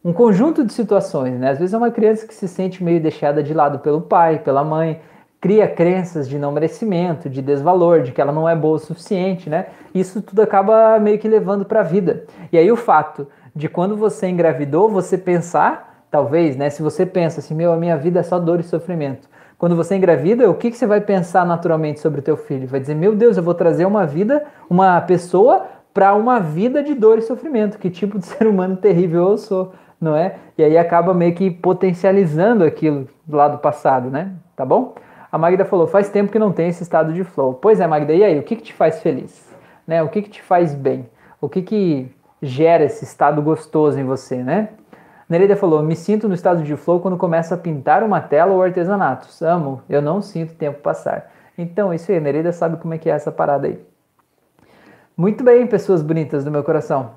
um 0.03 0.13
conjunto 0.13 0.63
de 0.63 0.71
situações. 0.71 1.39
Né? 1.39 1.49
Às 1.49 1.57
vezes 1.57 1.73
é 1.73 1.77
uma 1.79 1.89
criança 1.89 2.27
que 2.27 2.33
se 2.33 2.47
sente 2.47 2.83
meio 2.83 3.01
deixada 3.01 3.41
de 3.41 3.55
lado 3.55 3.79
pelo 3.79 4.01
pai, 4.01 4.37
pela 4.37 4.63
mãe, 4.63 5.01
cria 5.41 5.67
crenças 5.67 6.29
de 6.29 6.37
não 6.37 6.51
merecimento, 6.51 7.27
de 7.27 7.41
desvalor, 7.41 8.03
de 8.03 8.11
que 8.11 8.21
ela 8.21 8.31
não 8.31 8.47
é 8.47 8.55
boa 8.55 8.75
o 8.75 8.79
suficiente, 8.79 9.49
né? 9.49 9.65
Isso 9.95 10.21
tudo 10.21 10.43
acaba 10.43 10.99
meio 10.99 11.17
que 11.17 11.27
levando 11.27 11.65
para 11.65 11.79
a 11.79 11.83
vida. 11.83 12.25
E 12.51 12.57
aí 12.59 12.71
o 12.71 12.75
fato 12.75 13.27
de 13.55 13.67
quando 13.67 13.97
você 13.97 14.27
engravidou, 14.27 14.87
você 14.87 15.17
pensar, 15.17 16.05
talvez, 16.11 16.55
né? 16.55 16.69
Se 16.69 16.83
você 16.83 17.03
pensa 17.03 17.39
assim, 17.39 17.55
meu, 17.55 17.73
a 17.73 17.77
minha 17.77 17.97
vida 17.97 18.19
é 18.19 18.23
só 18.23 18.37
dor 18.37 18.59
e 18.59 18.63
sofrimento. 18.63 19.27
Quando 19.65 19.75
você 19.75 19.95
engravida, 19.95 20.47
o 20.47 20.53
que, 20.53 20.69
que 20.69 20.77
você 20.77 20.85
vai 20.85 21.01
pensar 21.01 21.43
naturalmente 21.43 21.99
sobre 21.99 22.19
o 22.19 22.21
teu 22.21 22.37
filho? 22.37 22.67
Vai 22.67 22.79
dizer, 22.79 22.93
meu 22.93 23.15
Deus, 23.15 23.35
eu 23.35 23.41
vou 23.41 23.55
trazer 23.55 23.83
uma 23.83 24.05
vida, 24.05 24.45
uma 24.69 25.01
pessoa 25.01 25.65
para 25.91 26.13
uma 26.13 26.39
vida 26.39 26.83
de 26.83 26.93
dor 26.93 27.17
e 27.17 27.23
sofrimento. 27.23 27.79
Que 27.79 27.89
tipo 27.89 28.19
de 28.19 28.27
ser 28.29 28.45
humano 28.45 28.77
terrível 28.77 29.31
eu 29.31 29.37
sou, 29.39 29.73
não 29.99 30.15
é? 30.15 30.35
E 30.55 30.63
aí 30.63 30.77
acaba 30.77 31.15
meio 31.15 31.33
que 31.33 31.49
potencializando 31.49 32.63
aquilo 32.63 33.09
do 33.25 33.57
passado, 33.57 34.11
né? 34.11 34.33
Tá 34.55 34.63
bom? 34.63 34.93
A 35.31 35.37
Magda 35.39 35.65
falou: 35.65 35.87
faz 35.87 36.09
tempo 36.09 36.31
que 36.31 36.37
não 36.37 36.51
tem 36.51 36.67
esse 36.67 36.83
estado 36.83 37.11
de 37.11 37.23
flow. 37.23 37.55
Pois 37.55 37.79
é, 37.79 37.87
Magda, 37.87 38.13
e 38.13 38.23
aí? 38.23 38.37
O 38.37 38.43
que, 38.43 38.57
que 38.57 38.61
te 38.61 38.73
faz 38.73 39.01
feliz? 39.01 39.51
Né? 39.87 40.03
O 40.03 40.09
que, 40.09 40.21
que 40.21 40.29
te 40.29 40.43
faz 40.43 40.75
bem? 40.75 41.09
O 41.41 41.49
que, 41.49 41.63
que 41.63 42.11
gera 42.39 42.83
esse 42.83 43.03
estado 43.03 43.41
gostoso 43.41 43.99
em 43.99 44.03
você, 44.03 44.43
né? 44.43 44.69
Nereida 45.29 45.55
falou: 45.55 45.81
me 45.81 45.95
sinto 45.95 46.27
no 46.27 46.35
estado 46.35 46.63
de 46.63 46.75
flow 46.75 46.99
quando 46.99 47.17
começo 47.17 47.53
a 47.53 47.57
pintar 47.57 48.03
uma 48.03 48.21
tela 48.21 48.53
ou 48.53 48.61
artesanatos. 48.61 49.41
Amo, 49.41 49.81
eu 49.89 50.01
não 50.01 50.21
sinto 50.21 50.53
tempo 50.53 50.79
passar. 50.81 51.31
Então, 51.57 51.93
isso 51.93 52.11
aí, 52.11 52.19
Nereida 52.19 52.51
sabe 52.51 52.77
como 52.77 52.93
é 52.93 52.97
que 52.97 53.09
é 53.09 53.13
essa 53.13 53.31
parada 53.31 53.67
aí. 53.67 53.79
Muito 55.15 55.43
bem, 55.43 55.65
pessoas 55.65 56.01
bonitas 56.01 56.43
do 56.43 56.51
meu 56.51 56.63
coração. 56.63 57.11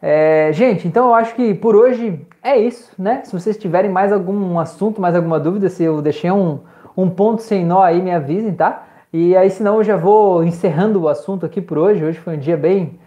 É, 0.00 0.50
gente, 0.52 0.86
então 0.86 1.08
eu 1.08 1.14
acho 1.14 1.34
que 1.34 1.52
por 1.54 1.74
hoje 1.74 2.24
é 2.42 2.56
isso, 2.56 2.92
né? 2.98 3.22
Se 3.24 3.32
vocês 3.32 3.58
tiverem 3.58 3.90
mais 3.90 4.12
algum 4.12 4.58
assunto, 4.58 5.00
mais 5.00 5.14
alguma 5.14 5.38
dúvida, 5.38 5.68
se 5.68 5.82
eu 5.82 6.00
deixei 6.00 6.30
um, 6.30 6.60
um 6.96 7.10
ponto 7.10 7.42
sem 7.42 7.64
nó 7.64 7.82
aí, 7.82 8.00
me 8.00 8.12
avisem, 8.12 8.54
tá? 8.54 8.86
E 9.12 9.36
aí, 9.36 9.50
senão 9.50 9.76
eu 9.76 9.84
já 9.84 9.96
vou 9.96 10.44
encerrando 10.44 11.02
o 11.02 11.08
assunto 11.08 11.44
aqui 11.44 11.60
por 11.60 11.78
hoje. 11.78 12.04
Hoje 12.04 12.18
foi 12.18 12.36
um 12.36 12.38
dia 12.38 12.56
bem, 12.56 12.98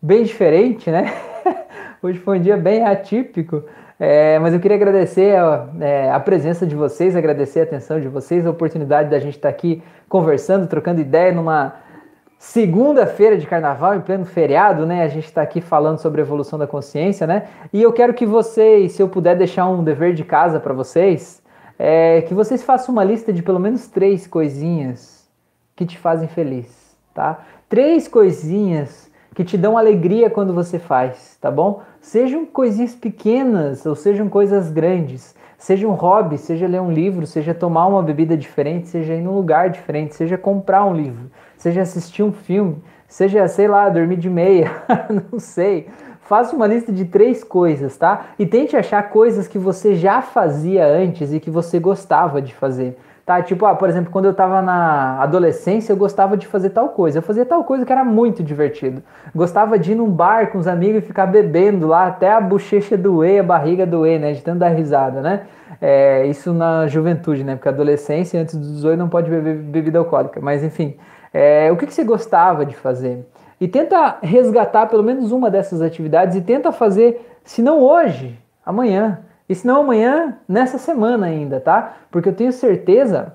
bem 0.00 0.22
diferente, 0.24 0.90
né? 0.90 1.12
hoje 2.02 2.18
foi 2.18 2.38
um 2.38 2.42
dia 2.42 2.56
bem 2.56 2.84
atípico. 2.84 3.62
É, 3.98 4.38
mas 4.38 4.54
eu 4.54 4.60
queria 4.60 4.78
agradecer 4.78 5.36
a, 5.36 5.68
é, 5.78 6.10
a, 6.10 6.18
presença 6.18 6.66
de 6.66 6.74
vocês, 6.74 7.14
agradecer 7.14 7.60
a 7.60 7.64
atenção 7.64 8.00
de 8.00 8.08
vocês, 8.08 8.46
a 8.46 8.50
oportunidade 8.50 9.10
da 9.10 9.18
gente 9.18 9.36
estar 9.36 9.50
aqui 9.50 9.82
conversando, 10.08 10.66
trocando 10.66 11.02
ideia 11.02 11.32
numa 11.32 11.74
segunda-feira 12.38 13.36
de 13.36 13.46
carnaval, 13.46 13.94
em 13.94 14.00
pleno 14.00 14.24
feriado, 14.24 14.86
né? 14.86 15.02
A 15.02 15.08
gente 15.08 15.26
está 15.26 15.42
aqui 15.42 15.60
falando 15.60 15.98
sobre 15.98 16.22
a 16.22 16.24
evolução 16.24 16.58
da 16.58 16.66
consciência, 16.66 17.26
né? 17.26 17.48
E 17.70 17.82
eu 17.82 17.92
quero 17.92 18.14
que 18.14 18.24
vocês, 18.24 18.92
se 18.92 19.02
eu 19.02 19.08
puder 19.08 19.36
deixar 19.36 19.68
um 19.68 19.84
dever 19.84 20.14
de 20.14 20.24
casa 20.24 20.58
para 20.58 20.72
vocês, 20.72 21.42
é 21.78 22.22
que 22.22 22.32
vocês 22.32 22.62
façam 22.62 22.94
uma 22.94 23.04
lista 23.04 23.30
de 23.30 23.42
pelo 23.42 23.60
menos 23.60 23.86
três 23.86 24.26
coisinhas 24.26 25.28
que 25.76 25.84
te 25.84 25.98
fazem 25.98 26.28
feliz, 26.28 26.96
tá? 27.12 27.40
Três 27.68 28.08
coisinhas 28.08 29.09
que 29.34 29.44
te 29.44 29.56
dão 29.56 29.78
alegria 29.78 30.28
quando 30.28 30.52
você 30.52 30.78
faz, 30.78 31.36
tá 31.40 31.50
bom? 31.50 31.82
Sejam 32.00 32.44
coisinhas 32.44 32.94
pequenas 32.94 33.86
ou 33.86 33.94
sejam 33.94 34.28
coisas 34.28 34.70
grandes, 34.70 35.34
seja 35.56 35.86
um 35.86 35.92
hobby, 35.92 36.38
seja 36.38 36.66
ler 36.66 36.80
um 36.80 36.90
livro, 36.90 37.26
seja 37.26 37.54
tomar 37.54 37.86
uma 37.86 38.02
bebida 38.02 38.36
diferente, 38.36 38.88
seja 38.88 39.14
ir 39.14 39.20
num 39.20 39.34
lugar 39.34 39.70
diferente, 39.70 40.14
seja 40.14 40.36
comprar 40.36 40.84
um 40.84 40.94
livro, 40.94 41.30
seja 41.56 41.82
assistir 41.82 42.22
um 42.22 42.32
filme, 42.32 42.82
seja, 43.06 43.46
sei 43.48 43.68
lá, 43.68 43.88
dormir 43.88 44.16
de 44.16 44.30
meia, 44.30 44.70
não 45.30 45.38
sei 45.38 45.88
Faça 46.30 46.54
uma 46.54 46.68
lista 46.68 46.92
de 46.92 47.06
três 47.06 47.42
coisas, 47.42 47.96
tá? 47.96 48.26
E 48.38 48.46
tente 48.46 48.76
achar 48.76 49.02
coisas 49.10 49.48
que 49.48 49.58
você 49.58 49.96
já 49.96 50.22
fazia 50.22 50.86
antes 50.86 51.32
e 51.32 51.40
que 51.40 51.50
você 51.50 51.80
gostava 51.80 52.40
de 52.40 52.54
fazer. 52.54 52.96
Tá? 53.24 53.42
Tipo, 53.42 53.66
ah, 53.66 53.74
por 53.74 53.88
exemplo, 53.88 54.10
quando 54.10 54.24
eu 54.24 54.34
tava 54.34 54.60
na 54.60 55.20
adolescência, 55.22 55.92
eu 55.92 55.96
gostava 55.96 56.36
de 56.36 56.46
fazer 56.46 56.70
tal 56.70 56.88
coisa. 56.88 57.18
Eu 57.18 57.22
fazia 57.22 57.44
tal 57.44 57.64
coisa 57.64 57.84
que 57.84 57.92
era 57.92 58.04
muito 58.04 58.42
divertido. 58.42 59.02
Gostava 59.34 59.78
de 59.78 59.92
ir 59.92 59.94
num 59.94 60.10
bar 60.10 60.50
com 60.50 60.58
os 60.58 60.66
amigos 60.66 61.02
e 61.02 61.06
ficar 61.06 61.26
bebendo 61.26 61.86
lá 61.86 62.06
até 62.06 62.32
a 62.32 62.40
bochecha 62.40 62.96
doer, 62.96 63.40
a 63.40 63.44
barriga 63.44 63.86
doer, 63.86 64.18
né? 64.18 64.32
De 64.32 64.42
tanto 64.42 64.58
dar 64.58 64.70
risada, 64.70 65.20
né? 65.20 65.42
É, 65.80 66.26
isso 66.26 66.52
na 66.52 66.86
juventude, 66.86 67.44
né? 67.44 67.54
Porque 67.54 67.68
adolescência, 67.68 68.40
antes 68.40 68.56
dos 68.56 68.72
18, 68.74 68.98
não 68.98 69.08
pode 69.08 69.30
beber 69.30 69.56
bebida 69.56 69.98
alcoólica. 69.98 70.40
Mas 70.40 70.64
enfim, 70.64 70.96
é, 71.32 71.70
o 71.70 71.76
que, 71.76 71.86
que 71.86 71.94
você 71.94 72.04
gostava 72.04 72.66
de 72.66 72.74
fazer? 72.74 73.24
e 73.60 73.68
tenta 73.68 74.16
resgatar 74.22 74.86
pelo 74.86 75.02
menos 75.02 75.30
uma 75.30 75.50
dessas 75.50 75.82
atividades 75.82 76.34
e 76.34 76.40
tenta 76.40 76.72
fazer, 76.72 77.38
se 77.44 77.60
não 77.60 77.82
hoje, 77.82 78.38
amanhã. 78.64 79.20
E 79.50 79.54
se 79.56 79.66
não 79.66 79.80
amanhã, 79.80 80.38
nessa 80.48 80.78
semana 80.78 81.26
ainda, 81.26 81.58
tá? 81.58 81.96
Porque 82.08 82.28
eu 82.28 82.32
tenho 82.32 82.52
certeza, 82.52 83.34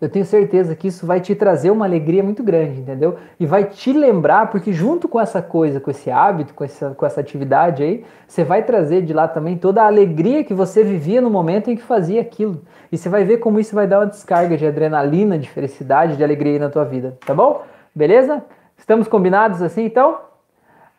eu 0.00 0.08
tenho 0.08 0.24
certeza 0.24 0.74
que 0.74 0.88
isso 0.88 1.06
vai 1.06 1.20
te 1.20 1.36
trazer 1.36 1.70
uma 1.70 1.84
alegria 1.84 2.20
muito 2.20 2.42
grande, 2.42 2.80
entendeu? 2.80 3.14
E 3.38 3.46
vai 3.46 3.62
te 3.62 3.92
lembrar, 3.92 4.50
porque 4.50 4.72
junto 4.72 5.06
com 5.06 5.20
essa 5.20 5.40
coisa, 5.40 5.78
com 5.78 5.88
esse 5.88 6.10
hábito, 6.10 6.52
com 6.52 6.64
essa, 6.64 6.90
com 6.96 7.06
essa 7.06 7.20
atividade 7.20 7.84
aí, 7.84 8.04
você 8.26 8.42
vai 8.42 8.64
trazer 8.64 9.02
de 9.02 9.12
lá 9.12 9.28
também 9.28 9.56
toda 9.56 9.84
a 9.84 9.86
alegria 9.86 10.42
que 10.42 10.52
você 10.52 10.82
vivia 10.82 11.20
no 11.20 11.30
momento 11.30 11.70
em 11.70 11.76
que 11.76 11.82
fazia 11.82 12.20
aquilo. 12.20 12.62
E 12.90 12.98
você 12.98 13.08
vai 13.08 13.22
ver 13.22 13.38
como 13.38 13.60
isso 13.60 13.72
vai 13.72 13.86
dar 13.86 14.00
uma 14.00 14.06
descarga 14.06 14.56
de 14.56 14.66
adrenalina, 14.66 15.38
de 15.38 15.48
felicidade, 15.48 16.16
de 16.16 16.24
alegria 16.24 16.54
aí 16.54 16.58
na 16.58 16.70
tua 16.70 16.84
vida, 16.84 17.16
tá 17.24 17.32
bom? 17.32 17.62
Beleza? 17.94 18.44
Estamos 18.76 19.06
combinados 19.06 19.62
assim, 19.62 19.84
então? 19.84 20.33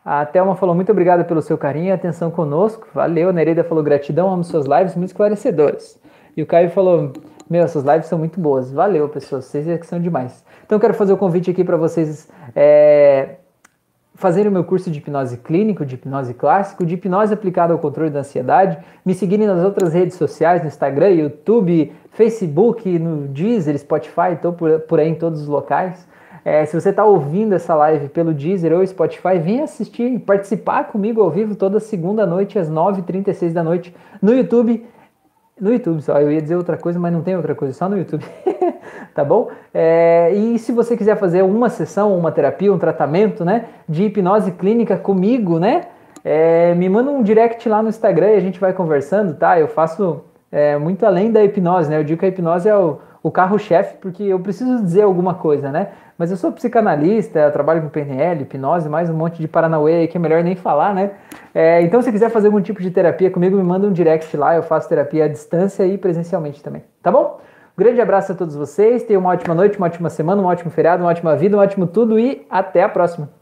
A 0.06 0.24
Thelma 0.24 0.54
falou 0.54 0.72
muito 0.72 0.92
obrigada 0.92 1.24
pelo 1.24 1.42
seu 1.42 1.58
carinho 1.58 1.86
e 1.86 1.90
atenção 1.90 2.30
conosco. 2.30 2.86
Valeu. 2.94 3.30
A 3.30 3.32
Nereida 3.32 3.64
falou 3.64 3.82
gratidão, 3.82 4.30
amo 4.30 4.44
suas 4.44 4.64
lives 4.64 4.94
muito 4.94 5.08
esclarecedoras. 5.08 5.98
E 6.36 6.42
o 6.44 6.46
Caio 6.46 6.70
falou: 6.70 7.12
Meu, 7.50 7.64
essas 7.64 7.82
lives 7.82 8.06
são 8.06 8.16
muito 8.16 8.38
boas. 8.38 8.70
Valeu, 8.70 9.08
pessoas. 9.08 9.46
Vocês 9.46 9.66
é 9.66 9.76
que 9.76 9.84
são 9.84 10.00
demais. 10.00 10.44
Então, 10.64 10.78
quero 10.78 10.94
fazer 10.94 11.12
o 11.12 11.16
um 11.16 11.18
convite 11.18 11.50
aqui 11.50 11.64
para 11.64 11.76
vocês 11.76 12.28
é, 12.54 13.30
fazerem 14.14 14.48
o 14.48 14.52
meu 14.52 14.62
curso 14.62 14.92
de 14.92 15.00
hipnose 15.00 15.38
clínico, 15.38 15.84
de 15.84 15.96
hipnose 15.96 16.34
clássico, 16.34 16.86
de 16.86 16.94
hipnose 16.94 17.34
aplicada 17.34 17.72
ao 17.72 17.78
controle 17.80 18.10
da 18.10 18.20
ansiedade. 18.20 18.78
Me 19.04 19.12
seguirem 19.12 19.48
nas 19.48 19.64
outras 19.64 19.92
redes 19.92 20.14
sociais, 20.14 20.62
no 20.62 20.68
Instagram, 20.68 21.10
YouTube, 21.10 21.92
Facebook, 22.12 22.96
no 22.96 23.26
Deezer, 23.26 23.76
Spotify. 23.76 24.34
Estou 24.34 24.52
por, 24.52 24.78
por 24.82 25.00
aí 25.00 25.08
em 25.08 25.16
todos 25.16 25.40
os 25.40 25.48
locais. 25.48 26.06
É, 26.46 26.64
se 26.64 26.80
você 26.80 26.90
está 26.90 27.04
ouvindo 27.04 27.56
essa 27.56 27.74
live 27.74 28.08
pelo 28.08 28.32
Deezer 28.32 28.72
ou 28.72 28.86
Spotify, 28.86 29.36
vem 29.36 29.62
assistir, 29.62 30.20
participar 30.20 30.84
comigo 30.84 31.20
ao 31.20 31.28
vivo 31.28 31.56
toda 31.56 31.80
segunda 31.80 32.24
noite 32.24 32.56
às 32.56 32.70
9h36 32.70 33.52
da 33.52 33.64
noite 33.64 33.92
no 34.22 34.32
YouTube. 34.32 34.86
No 35.60 35.72
YouTube 35.72 36.00
só, 36.02 36.20
eu 36.20 36.30
ia 36.30 36.40
dizer 36.40 36.54
outra 36.54 36.76
coisa, 36.76 37.00
mas 37.00 37.12
não 37.12 37.20
tem 37.20 37.34
outra 37.34 37.52
coisa, 37.52 37.74
só 37.74 37.88
no 37.88 37.98
YouTube. 37.98 38.24
tá 39.12 39.24
bom? 39.24 39.50
É, 39.74 40.32
e 40.34 40.56
se 40.60 40.70
você 40.70 40.96
quiser 40.96 41.16
fazer 41.16 41.42
uma 41.42 41.68
sessão, 41.68 42.16
uma 42.16 42.30
terapia, 42.30 42.72
um 42.72 42.78
tratamento, 42.78 43.44
né, 43.44 43.64
de 43.88 44.04
hipnose 44.04 44.52
clínica 44.52 44.96
comigo, 44.96 45.58
né, 45.58 45.86
é, 46.24 46.76
me 46.76 46.88
manda 46.88 47.10
um 47.10 47.24
direct 47.24 47.68
lá 47.68 47.82
no 47.82 47.88
Instagram 47.88 48.28
e 48.28 48.36
a 48.36 48.40
gente 48.40 48.60
vai 48.60 48.72
conversando, 48.72 49.34
tá? 49.34 49.58
Eu 49.58 49.66
faço 49.66 50.22
é, 50.52 50.78
muito 50.78 51.04
além 51.04 51.32
da 51.32 51.42
hipnose, 51.42 51.90
né? 51.90 51.98
Eu 51.98 52.04
digo 52.04 52.20
que 52.20 52.26
a 52.26 52.28
hipnose 52.28 52.68
é 52.68 52.76
o, 52.76 53.00
o 53.26 53.30
carro-chefe 53.32 53.96
porque 53.96 54.22
eu 54.22 54.38
preciso 54.38 54.80
dizer 54.84 55.02
alguma 55.02 55.34
coisa, 55.34 55.72
né? 55.72 55.88
Mas 56.16 56.30
eu 56.30 56.36
sou 56.36 56.52
psicanalista, 56.52 57.40
eu 57.40 57.50
trabalho 57.50 57.82
com 57.82 57.88
PNL, 57.88 58.42
hipnose, 58.42 58.88
mais 58.88 59.10
um 59.10 59.14
monte 59.14 59.40
de 59.40 59.48
paranauê 59.48 60.06
que 60.06 60.16
é 60.16 60.20
melhor 60.20 60.44
nem 60.44 60.54
falar, 60.54 60.94
né? 60.94 61.10
É, 61.52 61.82
então, 61.82 62.00
se 62.00 62.12
quiser 62.12 62.30
fazer 62.30 62.46
algum 62.46 62.60
tipo 62.60 62.80
de 62.80 62.88
terapia 62.88 63.28
comigo, 63.28 63.56
me 63.56 63.64
manda 63.64 63.84
um 63.84 63.92
direct 63.92 64.36
lá, 64.36 64.54
eu 64.54 64.62
faço 64.62 64.88
terapia 64.88 65.24
à 65.24 65.28
distância 65.28 65.84
e 65.84 65.98
presencialmente 65.98 66.62
também, 66.62 66.84
tá 67.02 67.10
bom? 67.10 67.40
Um 67.76 67.82
grande 67.82 68.00
abraço 68.00 68.30
a 68.30 68.34
todos 68.36 68.54
vocês, 68.54 69.02
tenham 69.02 69.20
uma 69.20 69.30
ótima 69.30 69.56
noite, 69.56 69.76
uma 69.76 69.88
ótima 69.88 70.08
semana, 70.08 70.40
um 70.40 70.46
ótimo 70.46 70.70
feriado, 70.70 71.02
uma 71.02 71.10
ótima 71.10 71.34
vida, 71.34 71.56
um 71.56 71.60
ótimo 71.60 71.88
tudo 71.88 72.20
e 72.20 72.46
até 72.48 72.84
a 72.84 72.88
próxima! 72.88 73.35